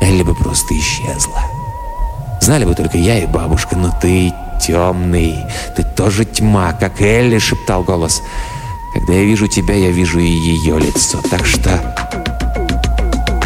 Элли 0.00 0.22
бы 0.22 0.34
просто 0.34 0.74
исчезла. 0.78 1.42
Знали 2.40 2.64
бы 2.64 2.74
только 2.74 2.96
я 2.96 3.18
и 3.18 3.26
бабушка, 3.26 3.76
но 3.76 3.94
ты 4.00 4.32
темный, 4.66 5.44
ты 5.76 5.82
тоже 5.82 6.24
тьма, 6.24 6.72
как 6.72 7.02
Элли, 7.02 7.38
шептал 7.38 7.82
голос. 7.82 8.22
Когда 8.94 9.12
я 9.12 9.24
вижу 9.24 9.46
тебя, 9.46 9.74
я 9.74 9.90
вижу 9.90 10.20
и 10.20 10.26
ее 10.26 10.78
лицо, 10.78 11.20
так 11.28 11.44
что... 11.44 11.94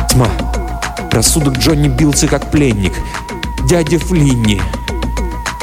Тьма. 0.09 0.29
Рассудок 1.11 1.59
Джонни 1.59 1.89
бился 1.89 2.29
как 2.29 2.53
пленник. 2.53 2.93
Дядя 3.69 3.99
Флинни. 3.99 4.63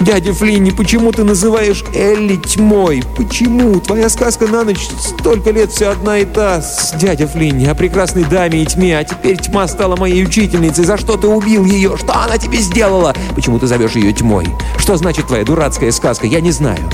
«Дядя 0.02 0.34
Флинни, 0.34 0.72
почему 0.72 1.12
ты 1.12 1.26
называешь 1.26 1.84
Элли 1.93 2.38
тьмой? 2.38 3.04
Почему? 3.18 3.82
Твоя 3.82 4.08
сказка 4.08 4.47
на 4.47 4.64
ночь 4.64 4.88
столько 4.97 5.52
лет 5.52 5.72
все 5.72 5.89
одна 5.89 6.20
и 6.20 6.26
та 6.26 6.62
с 6.62 6.93
дядя 6.93 7.28
Флинни 7.28 7.66
о 7.66 7.76
прекрасной 7.76 8.24
даме 8.24 8.64
и 8.64 8.66
тьме, 8.66 8.97
а 8.97 9.04
теперь 9.04 9.38
тьма 9.38 9.68
стала 9.68 9.97
моей 9.97 10.24
учительницей. 10.24 10.86
За 10.86 10.97
что 10.97 11.18
ты 11.18 11.28
убил 11.28 11.66
ее? 11.66 11.97
Что 11.97 12.14
она 12.16 12.38
тебе 12.38 12.60
сделала? 12.60 13.14
Почему 13.36 13.60
ты 13.60 13.68
зовешь 13.68 13.95
ее 13.95 14.14
тьмой? 14.14 14.47
Что 14.78 14.95
значит 14.95 15.28
твоя 15.28 15.43
дурацкая 15.43 15.91
сказка? 15.91 16.28
Я 16.28 16.39
не 16.39 16.52
знаю. 16.52 16.89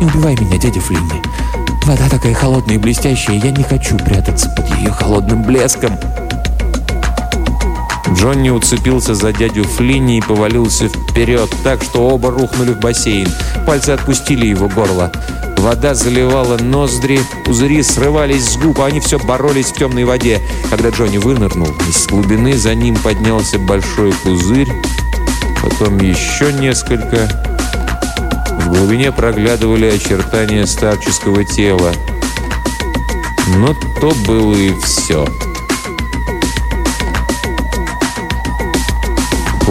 Не 0.00 0.06
убивай 0.06 0.34
меня, 0.34 0.58
дядя 0.58 0.80
Флинни. 0.80 1.22
Вода 1.86 2.08
такая 2.10 2.34
холодная 2.34 2.74
и 2.74 2.78
блестящая, 2.78 3.36
я 3.36 3.50
не 3.52 3.62
хочу 3.62 3.96
прятаться 3.96 4.50
под 4.56 4.68
ее 4.78 4.90
холодным 4.90 5.42
блеском». 5.44 5.96
Джонни 8.18 8.50
уцепился 8.50 9.14
за 9.14 9.32
дядю 9.32 9.62
Флинни 9.62 10.18
и 10.18 10.20
повалился 10.20 10.88
вперед, 10.88 11.48
так 11.62 11.80
что 11.84 12.08
оба 12.08 12.32
рухнули 12.32 12.72
в 12.72 12.80
бассейн. 12.80 13.28
Пальцы 13.64 13.90
отпустили 13.90 14.46
его 14.46 14.68
горло. 14.68 15.12
Вода 15.58 15.94
заливала 15.94 16.58
ноздри, 16.58 17.20
пузыри 17.44 17.80
срывались 17.82 18.44
с 18.44 18.56
губ, 18.56 18.80
а 18.80 18.86
они 18.86 18.98
все 18.98 19.20
боролись 19.20 19.66
в 19.66 19.74
темной 19.74 20.04
воде. 20.04 20.40
Когда 20.68 20.88
Джонни 20.90 21.18
вынырнул, 21.18 21.68
из 21.88 22.08
глубины 22.08 22.56
за 22.56 22.74
ним 22.74 22.96
поднялся 22.96 23.56
большой 23.58 24.12
пузырь, 24.24 24.68
потом 25.62 25.98
еще 25.98 26.52
несколько. 26.52 27.28
В 28.62 28.68
глубине 28.68 29.12
проглядывали 29.12 29.86
очертания 29.86 30.66
старческого 30.66 31.44
тела. 31.44 31.92
Но 33.56 33.74
то 34.00 34.12
было 34.26 34.54
и 34.54 34.72
все. 34.80 35.24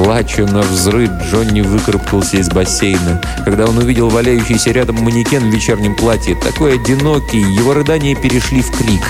Плача 0.03 0.45
на 0.45 0.61
взрыв, 0.61 1.09
Джонни 1.23 1.61
выкарабкался 1.61 2.37
из 2.37 2.49
бассейна. 2.49 3.19
Когда 3.43 3.65
он 3.65 3.79
увидел 3.79 4.09
валяющийся 4.09 4.69
рядом 4.69 4.97
манекен 4.97 5.49
в 5.49 5.51
вечернем 5.51 5.95
платье, 5.95 6.35
такой 6.35 6.75
одинокий, 6.75 7.39
его 7.39 7.73
рыдания 7.73 8.15
перешли 8.15 8.61
в 8.61 8.69
крик. 8.77 9.01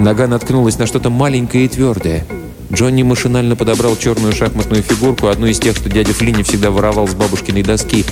Нога 0.00 0.26
наткнулась 0.26 0.76
на 0.76 0.88
что-то 0.88 1.08
маленькое 1.08 1.66
и 1.66 1.68
твердое. 1.68 2.26
Джонни 2.72 3.04
машинально 3.04 3.54
подобрал 3.54 3.96
черную 3.96 4.32
шахматную 4.32 4.82
фигурку, 4.82 5.28
одну 5.28 5.46
из 5.46 5.60
тех, 5.60 5.76
что 5.76 5.88
дядя 5.88 6.12
Флинни 6.12 6.42
всегда 6.42 6.72
воровал 6.72 7.06
с 7.06 7.14
бабушкиной 7.14 7.62
доски. 7.62 8.04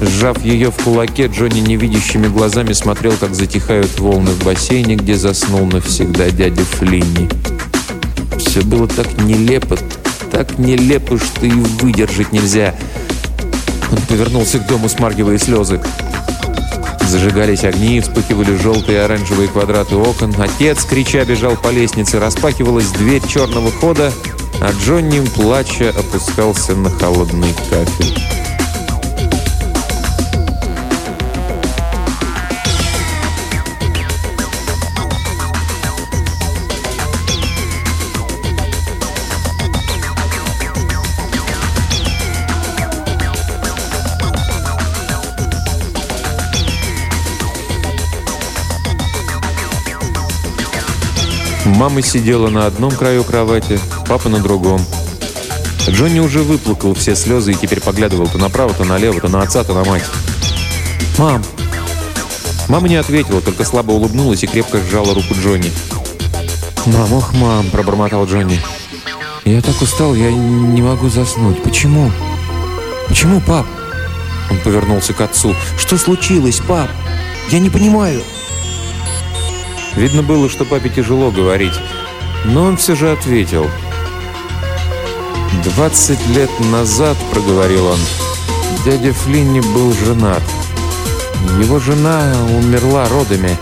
Сжав 0.00 0.42
ее 0.42 0.70
в 0.70 0.82
кулаке, 0.82 1.26
Джонни 1.26 1.60
невидящими 1.60 2.28
глазами 2.28 2.72
смотрел, 2.72 3.12
как 3.20 3.34
затихают 3.34 4.00
волны 4.00 4.30
в 4.30 4.42
бассейне, 4.46 4.96
где 4.96 5.14
заснул 5.14 5.66
навсегда 5.66 6.30
дядя 6.30 6.64
Флинни. 6.64 7.28
Все 8.38 8.62
было 8.62 8.88
так 8.88 9.06
нелепо, 9.18 9.76
так 10.30 10.58
нелепо, 10.58 11.18
что 11.18 11.46
и 11.46 11.50
выдержать 11.50 12.32
нельзя. 12.32 12.74
Он 13.90 13.98
повернулся 14.08 14.58
к 14.58 14.66
дому, 14.66 14.88
смаргивая 14.88 15.38
слезы. 15.38 15.80
Зажигались 17.08 17.64
огни, 17.64 18.00
вспыхивали 18.00 18.56
желтые 18.56 18.98
и 18.98 19.00
оранжевые 19.00 19.48
квадраты 19.48 19.96
окон. 19.96 20.32
Отец, 20.38 20.84
крича, 20.84 21.24
бежал 21.24 21.56
по 21.56 21.68
лестнице. 21.68 22.20
Распахивалась 22.20 22.88
дверь 22.90 23.26
черного 23.26 23.72
хода, 23.72 24.12
а 24.60 24.70
Джонни, 24.80 25.20
плача, 25.34 25.90
опускался 25.90 26.76
на 26.76 26.88
холодный 26.88 27.52
кафель. 27.68 28.49
Мама 51.80 52.02
сидела 52.02 52.50
на 52.50 52.66
одном 52.66 52.90
краю 52.90 53.24
кровати, 53.24 53.80
папа 54.06 54.28
на 54.28 54.38
другом. 54.38 54.84
Джонни 55.88 56.20
уже 56.20 56.42
выплакал 56.42 56.92
все 56.92 57.16
слезы 57.16 57.52
и 57.52 57.54
теперь 57.54 57.80
поглядывал 57.80 58.28
то 58.28 58.36
направо, 58.36 58.74
то 58.74 58.84
налево, 58.84 59.18
то 59.18 59.28
на 59.28 59.40
отца, 59.40 59.64
то 59.64 59.72
на 59.72 59.82
мать. 59.86 60.04
«Мам!» 61.16 61.42
Мама 62.68 62.86
не 62.86 62.96
ответила, 62.96 63.40
только 63.40 63.64
слабо 63.64 63.92
улыбнулась 63.92 64.42
и 64.42 64.46
крепко 64.46 64.78
сжала 64.78 65.14
руку 65.14 65.32
Джонни. 65.32 65.72
«Мам, 66.84 67.14
ох, 67.14 67.32
мам!»– 67.32 67.70
пробормотал 67.72 68.26
Джонни. 68.26 68.60
«Я 69.46 69.62
так 69.62 69.80
устал, 69.80 70.14
я 70.14 70.30
не 70.30 70.82
могу 70.82 71.08
заснуть. 71.08 71.62
Почему? 71.62 72.12
Почему, 73.08 73.40
пап?» 73.40 73.64
Он 74.50 74.58
повернулся 74.58 75.14
к 75.14 75.20
отцу. 75.22 75.54
«Что 75.78 75.96
случилось, 75.96 76.60
пап? 76.60 76.90
Я 77.50 77.58
не 77.58 77.70
понимаю!» 77.70 78.20
Видно 79.96 80.22
было, 80.22 80.48
что 80.48 80.64
папе 80.64 80.88
тяжело 80.88 81.30
говорить, 81.30 81.74
но 82.44 82.64
он 82.64 82.76
все 82.76 82.94
же 82.94 83.10
ответил. 83.10 83.66
«Двадцать 85.64 86.24
лет 86.28 86.50
назад,— 86.70 87.16
проговорил 87.32 87.86
он,— 87.86 87.98
дядя 88.84 89.12
Флинни 89.12 89.60
был 89.60 89.92
женат. 89.92 90.42
Его 91.58 91.78
жена 91.80 92.32
умерла 92.56 93.08
родами. 93.08 93.58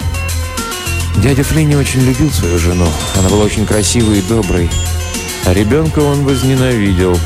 Дядя 1.16 1.43
Флинни 1.43 1.74
очень 1.74 2.03
любил 2.03 2.31
свою 2.31 2.59
жену. 2.59 2.87
Она 3.16 3.29
была 3.29 3.45
очень 3.45 3.66
красивой 3.66 4.18
и 4.18 4.22
доброй. 4.22 4.70
А 5.47 5.55
ребенка 5.55 6.01
он 6.01 6.24
возненавидел. 6.24 7.18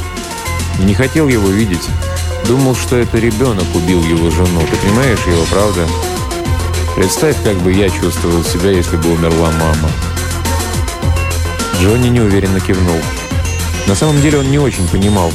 Не 0.80 0.94
хотел 0.94 1.28
его 1.28 1.48
видеть. 1.48 1.88
Думал, 2.46 2.74
что 2.74 2.96
это 2.96 3.18
ребенок 3.18 3.64
убил 3.74 4.02
его 4.02 4.30
жену. 4.30 4.60
Ты 4.70 4.76
понимаешь 4.76 5.26
его, 5.26 5.44
правда?» 5.50 5.86
Представь, 6.96 7.42
как 7.42 7.56
бы 7.58 7.72
я 7.72 7.88
чувствовал 7.88 8.44
себя, 8.44 8.70
если 8.70 8.96
бы 8.96 9.12
умерла 9.12 9.50
мама. 9.52 9.90
Джонни 11.80 12.08
неуверенно 12.08 12.60
кивнул. 12.60 13.00
На 13.86 13.94
самом 13.94 14.20
деле 14.20 14.38
он 14.38 14.50
не 14.50 14.58
очень 14.58 14.86
понимал. 14.88 15.32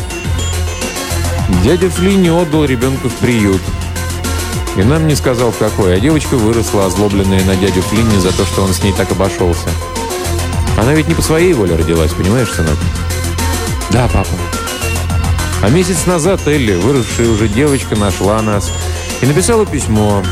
Дядя 1.64 1.90
Флинни 1.90 2.30
отдал 2.30 2.66
ребенка 2.66 3.10
в 3.10 3.16
приют. 3.16 3.62
И 4.76 4.84
нам 4.84 5.08
не 5.08 5.16
сказал, 5.16 5.52
в 5.52 5.58
какой, 5.58 5.96
а 5.96 6.00
девочка 6.00 6.36
выросла, 6.36 6.86
озлобленная 6.86 7.44
на 7.44 7.56
дядю 7.56 7.82
Флинни 7.82 8.18
за 8.20 8.32
то, 8.32 8.46
что 8.46 8.62
он 8.62 8.74
с 8.74 8.84
ней 8.84 8.94
так 8.94 9.12
обошелся. 9.12 9.70
Она 10.78 10.94
ведь 10.94 11.08
не 11.08 11.16
по 11.16 11.24
своей 11.24 11.54
воле 11.54 11.76
родилась, 11.76 12.14
понимаешь, 12.14 12.52
сынок? 12.52 12.78
Да, 13.90 14.08
папа. 14.14 14.30
А 15.64 15.70
месяц 15.70 16.06
назад 16.06 16.48
Элли, 16.48 16.76
выросшая 16.76 17.28
уже 17.30 17.48
девочка, 17.48 17.96
нашла 17.96 18.42
нас 18.44 18.72
и 19.22 19.26
написала 19.26 19.66
письмо. 19.66 20.24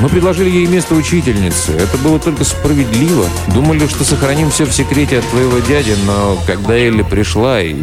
Мы 0.00 0.08
предложили 0.08 0.50
ей 0.50 0.66
место 0.66 0.94
учительницы. 0.94 1.72
Это 1.72 1.96
было 1.98 2.18
только 2.18 2.44
справедливо. 2.44 3.26
Думали, 3.48 3.86
что 3.86 4.04
сохраним 4.04 4.50
все 4.50 4.64
в 4.64 4.72
секрете 4.72 5.18
от 5.20 5.28
твоего 5.28 5.58
дяди, 5.60 5.96
но 6.06 6.36
когда 6.46 6.74
Элли 6.74 7.02
пришла 7.02 7.60
и 7.60 7.74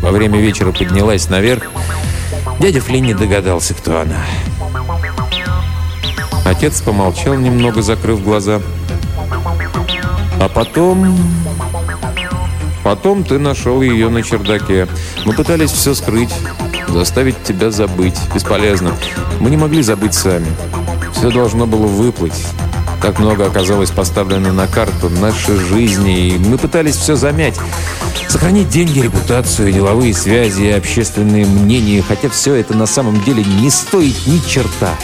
во 0.00 0.10
время 0.10 0.40
вечера 0.40 0.72
поднялась 0.72 1.28
наверх, 1.28 1.64
дядя 2.58 2.80
Флинн 2.80 3.04
не 3.04 3.14
догадался, 3.14 3.74
кто 3.74 4.00
она. 4.00 4.24
Отец 6.44 6.80
помолчал 6.80 7.34
немного, 7.34 7.82
закрыв 7.82 8.22
глаза. 8.22 8.60
А 10.40 10.48
потом... 10.48 11.16
Потом 12.82 13.22
ты 13.22 13.38
нашел 13.38 13.80
ее 13.80 14.08
на 14.08 14.24
чердаке. 14.24 14.88
Мы 15.24 15.32
пытались 15.34 15.70
все 15.70 15.94
скрыть, 15.94 16.34
заставить 16.88 17.40
тебя 17.44 17.70
забыть. 17.70 18.18
Бесполезно. 18.34 18.92
Мы 19.38 19.50
не 19.50 19.56
могли 19.56 19.82
забыть 19.82 20.14
сами. 20.14 20.48
Все 21.12 21.30
должно 21.30 21.66
было 21.66 21.86
выплыть. 21.86 22.46
Так 23.00 23.18
много 23.18 23.46
оказалось 23.46 23.90
поставлено 23.90 24.52
на 24.52 24.66
карту 24.66 25.08
нашей 25.08 25.56
жизни, 25.56 26.28
и 26.28 26.38
мы 26.38 26.58
пытались 26.58 26.96
все 26.96 27.16
замять. 27.16 27.58
Сохранить 28.28 28.68
деньги, 28.68 29.00
репутацию, 29.00 29.72
деловые 29.72 30.14
связи, 30.14 30.66
общественные 30.66 31.44
мнения, 31.44 32.02
хотя 32.06 32.28
все 32.28 32.54
это 32.54 32.74
на 32.74 32.86
самом 32.86 33.22
деле 33.24 33.44
не 33.44 33.70
стоит 33.70 34.14
ни 34.26 34.38
черта. 34.46 34.94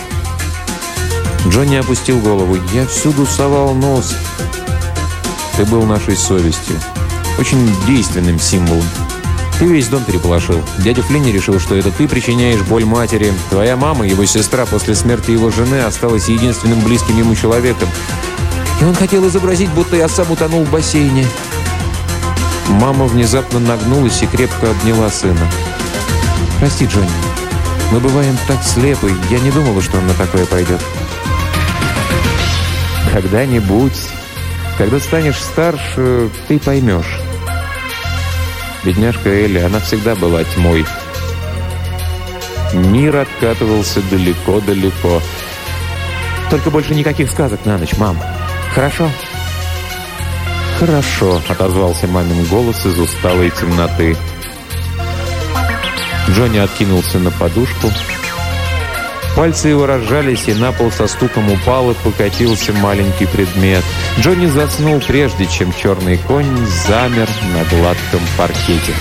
Джонни 1.49 1.77
опустил 1.77 2.21
голову. 2.21 2.57
«Я 2.73 2.87
всюду 2.87 3.27
совал 3.27 3.75
нос. 3.75 4.15
Ты 5.57 5.65
был 5.65 5.83
нашей 5.83 6.17
совестью. 6.17 6.77
Очень 7.39 7.69
действенным 7.87 8.39
символом. 8.39 8.85
Ты 9.59 9.65
весь 9.65 9.89
дом 9.89 10.05
переполошил. 10.05 10.63
Дядя 10.79 11.03
Флинни 11.03 11.33
решил, 11.33 11.59
что 11.59 11.75
это 11.75 11.91
ты 11.91 12.07
причиняешь 12.07 12.61
боль 12.63 12.85
матери. 12.85 13.33
Твоя 13.51 13.77
мама, 13.77 14.07
его 14.07 14.25
сестра, 14.25 14.65
после 14.67 14.95
смерти 14.95 15.33
его 15.33 15.51
жены 15.51 15.81
осталась 15.81 16.29
единственным 16.29 16.81
близким 16.81 17.19
ему 17.19 17.35
человеком. 17.35 17.89
И 18.81 18.85
он 18.85 18.95
хотел 18.95 19.27
изобразить, 19.27 19.71
будто 19.71 19.97
я 19.97 20.09
сам 20.09 20.31
утонул 20.31 20.63
в 20.63 20.71
бассейне. 20.71 21.27
Мама 22.69 23.07
внезапно 23.07 23.59
нагнулась 23.59 24.23
и 24.23 24.27
крепко 24.27 24.71
обняла 24.71 25.11
сына. 25.11 25.51
«Прости, 26.61 26.87
Джонни. 26.87 27.09
Мы 27.91 27.99
бываем 27.99 28.37
так 28.47 28.63
слепы. 28.63 29.13
Я 29.29 29.41
не 29.41 29.51
думала, 29.51 29.83
что 29.83 29.99
он 29.99 30.07
на 30.07 30.15
такое 30.15 30.47
пойдет». 30.47 30.81
«Когда-нибудь, 33.13 34.09
когда 34.77 35.01
станешь 35.01 35.43
старше, 35.43 36.31
ты 36.47 36.61
поймешь». 36.61 37.28
Бедняжка 38.85 39.29
Элли, 39.29 39.59
она 39.59 39.81
всегда 39.81 40.15
была 40.15 40.45
тьмой. 40.45 40.85
Мир 42.73 43.17
откатывался 43.17 44.01
далеко-далеко. 44.03 45.23
«Только 46.51 46.71
больше 46.71 46.95
никаких 46.95 47.31
сказок 47.31 47.65
на 47.65 47.79
ночь, 47.79 47.97
мам. 47.97 48.19
Хорошо?» 48.75 49.11
«Хорошо»,— 50.79 51.43
отозвался 51.49 52.07
мамин 52.07 52.45
голос 52.45 52.87
из 52.87 52.99
усталой 52.99 53.51
темноты. 53.51 54.17
Джонни 56.31 56.59
откинулся 56.59 57.19
на 57.19 57.31
подушку. 57.33 57.91
Пальцы 59.39 59.69
его 59.69 59.87
разжались, 59.87 60.49
и 60.49 60.53
на 60.53 60.73
пол 60.73 60.91
со 60.91 61.07
стуком 61.07 61.49
упал 61.53 61.93
и 61.93 61.95
покатился 61.95 62.73
маленький 62.73 63.27
предмет. 63.27 63.85
Джонни 64.19 64.47
заснул, 64.47 65.01
прежде 65.07 65.47
чем 65.47 65.73
черный 65.73 66.19
конь 66.19 66.57
замер 66.89 67.29
на 67.55 67.63
гладком 67.77 68.21
паркете. 68.37 68.95